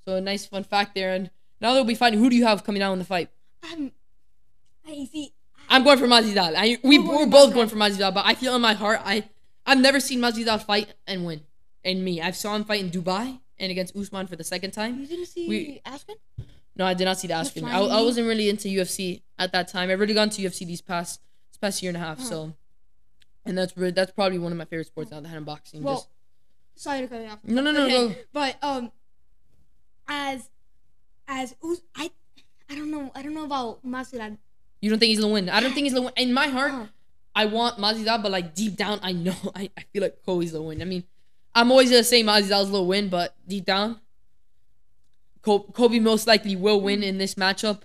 So 0.06 0.16
a 0.16 0.22
nice 0.22 0.46
fun 0.46 0.64
fact 0.64 0.96
there. 0.96 1.14
And 1.14 1.30
now 1.60 1.74
they'll 1.74 1.84
be 1.84 1.96
fighting. 1.96 2.20
Who 2.20 2.30
do 2.30 2.36
you 2.36 2.46
have 2.46 2.64
coming 2.64 2.82
out 2.82 2.94
in 2.94 3.00
the 3.00 3.06
fight? 3.06 3.30
I'm, 3.64 3.92
I 4.88 5.06
see. 5.12 5.34
I'm 5.70 5.84
going 5.84 6.00
for 6.00 6.08
Masvidal. 6.08 6.54
I 6.58 6.78
we 6.84 6.98
We're 7.00 7.20
we're 7.20 7.26
both 7.28 7.52
Masvidal. 7.52 7.54
going 7.54 7.70
for 7.70 7.76
Masvidal, 7.76 8.14
but 8.14 8.26
I 8.26 8.34
feel 8.34 8.56
in 8.56 8.62
my 8.62 8.74
heart 8.74 9.02
I 9.06 9.30
I've 9.66 9.80
never 9.80 10.00
seen 10.00 10.20
Masvidal 10.20 10.62
fight 10.64 10.94
and 11.08 11.26
win. 11.26 11.42
And 11.84 12.04
me, 12.04 12.22
I've 12.22 12.36
saw 12.36 12.56
him 12.56 12.64
fight 12.64 12.80
in 12.82 12.90
Dubai 12.92 13.40
and 13.58 13.72
against 13.72 13.96
Usman 13.96 14.28
for 14.28 14.36
the 14.36 14.44
second 14.44 14.72
time. 14.72 15.00
You 15.00 15.08
didn't 15.08 15.28
see 15.28 15.48
We- 15.48 15.82
Askren? 15.86 16.16
No, 16.76 16.86
I 16.86 16.94
did 16.94 17.06
not 17.06 17.18
see 17.18 17.28
the 17.28 17.34
Askren. 17.34 17.66
I, 17.66 17.80
I 17.80 18.02
wasn't 18.02 18.28
really 18.28 18.50
into 18.50 18.68
UFC 18.70 19.22
at 19.38 19.52
that 19.52 19.68
time. 19.68 19.90
I've 19.90 20.00
really 20.00 20.14
gone 20.14 20.30
to 20.30 20.42
UFC 20.42 20.66
these 20.66 20.82
past 20.82 21.20
this 21.52 21.58
past 21.58 21.84
year 21.84 21.90
and 21.90 21.98
a 21.98 22.00
half. 22.00 22.18
Huh. 22.20 22.24
So, 22.24 22.54
and 23.46 23.58
that's 23.58 23.76
re- 23.78 23.92
that's 23.92 24.12
probably 24.12 24.40
one 24.40 24.52
of 24.52 24.58
my 24.58 24.66
favorite 24.66 24.88
sports 24.88 25.12
now, 25.12 25.20
the 25.20 25.28
hand 25.28 25.46
boxing. 25.46 25.84
Well, 25.84 25.96
Just 25.96 26.84
sorry 26.84 27.02
to 27.02 27.08
cut 27.08 27.22
you 27.22 27.28
off. 27.28 27.40
no, 27.44 27.62
no, 27.62 27.72
no, 27.72 27.84
Okay, 27.86 27.94
no. 28.08 28.16
But 28.34 28.58
um, 28.64 28.92
as 30.08 30.50
as 31.28 31.56
I 31.96 32.12
I 32.70 32.76
don't 32.76 32.92
know 32.92 33.12
I 33.16 33.22
don't 33.22 33.34
know 33.34 33.46
about 33.46 33.86
Masvidal. 33.86 34.38
You 34.82 34.90
don't 34.90 35.00
think 35.00 35.10
he's 35.10 35.20
gonna 35.20 35.34
win? 35.34 35.50
I 35.50 35.60
don't 35.60 35.74
think 35.74 35.84
he's 35.86 35.94
gonna 35.94 36.06
win. 36.06 36.14
In 36.18 36.34
my 36.34 36.48
heart, 36.48 36.72
Uh, 36.72 36.86
I 37.36 37.46
want 37.46 37.78
Masvidal, 37.78 38.22
but 38.22 38.32
like 38.32 38.56
deep 38.56 38.76
down, 38.76 39.00
I 39.04 39.12
know 39.12 39.36
I, 39.56 39.70
I 39.78 39.82
feel 39.94 40.02
like 40.02 40.24
Colby's 40.26 40.52
gonna 40.52 40.64
win. 40.64 40.82
I 40.82 40.86
mean, 40.86 41.04
I'm 41.54 41.70
always 41.72 41.90
gonna 41.90 42.04
say 42.04 42.24
Masvidal's 42.24 42.70
gonna 42.72 42.84
win, 42.84 43.10
but 43.10 43.36
deep 43.48 43.66
down, 43.66 44.00
Colby, 45.42 46.00
most 46.00 46.28
likely 46.28 46.56
will 46.56 46.80
win 46.82 47.02
mm. 47.02 47.06
in 47.06 47.18
this 47.18 47.36
matchup. 47.36 47.82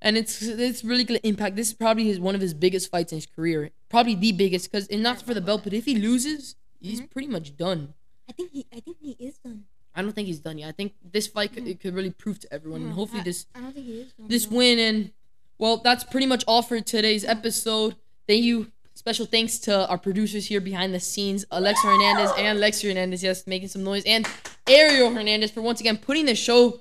and 0.00 0.16
it's 0.16 0.42
it's 0.42 0.82
really 0.84 1.04
gonna 1.04 1.20
impact. 1.22 1.56
This 1.56 1.68
is 1.68 1.74
probably 1.74 2.04
his 2.04 2.18
one 2.20 2.34
of 2.34 2.40
his 2.40 2.54
biggest 2.54 2.90
fights 2.90 3.12
in 3.12 3.16
his 3.18 3.26
career, 3.26 3.70
probably 3.88 4.14
the 4.14 4.32
biggest. 4.32 4.70
Because 4.70 4.86
and 4.88 5.02
not 5.02 5.22
for 5.22 5.34
the 5.34 5.40
belt, 5.40 5.62
but 5.64 5.72
if 5.72 5.84
he 5.84 5.96
loses, 5.96 6.56
he's 6.80 6.98
Mm-hmm. 7.00 7.06
pretty 7.06 7.28
much 7.28 7.56
done. 7.56 7.94
I 8.28 8.32
think 8.32 8.50
he. 8.52 8.66
I 8.72 8.80
think 8.80 8.96
he 9.00 9.16
is 9.18 9.38
done. 9.38 9.64
I 9.94 10.00
don't 10.02 10.12
think 10.12 10.26
he's 10.26 10.40
done 10.40 10.58
yet. 10.58 10.68
I 10.68 10.72
think 10.72 10.94
this 11.12 11.26
fight 11.26 11.52
could, 11.52 11.64
mm. 11.64 11.70
it 11.70 11.80
could 11.80 11.94
really 11.94 12.10
prove 12.10 12.40
to 12.40 12.52
everyone, 12.52 12.80
and 12.80 12.90
mm-hmm. 12.90 12.98
hopefully 12.98 13.20
I, 13.20 13.24
this 13.24 13.46
I 13.54 13.60
don't 13.60 13.72
think 13.74 13.86
he 13.86 14.00
is 14.00 14.12
done. 14.14 14.28
this 14.28 14.50
no. 14.50 14.56
win 14.56 14.78
and 14.78 15.10
well 15.58 15.76
that's 15.78 16.02
pretty 16.04 16.26
much 16.26 16.44
all 16.48 16.62
for 16.62 16.80
today's 16.80 17.24
episode 17.24 17.96
thank 18.26 18.42
you 18.42 18.72
special 18.94 19.26
thanks 19.26 19.58
to 19.58 19.86
our 19.88 19.98
producers 19.98 20.46
here 20.46 20.60
behind 20.60 20.94
the 20.94 21.00
scenes 21.00 21.44
alexa 21.50 21.86
hernandez 21.86 22.30
and 22.38 22.58
lexi 22.58 22.88
hernandez 22.88 23.22
yes 23.22 23.46
making 23.46 23.68
some 23.68 23.84
noise 23.84 24.02
and 24.06 24.26
ariel 24.66 25.10
hernandez 25.14 25.50
for 25.50 25.60
once 25.62 25.80
again 25.80 25.96
putting 25.98 26.24
the 26.26 26.34
show 26.34 26.80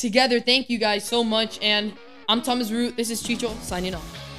together 0.00 0.40
thank 0.40 0.70
you 0.70 0.78
guys 0.78 1.04
so 1.04 1.22
much 1.22 1.58
and 1.60 1.92
i'm 2.28 2.40
thomas 2.40 2.70
root. 2.72 2.96
This 2.96 3.10
is 3.10 3.22
chicho 3.22 3.54
signing 3.60 3.94
off 3.94 4.29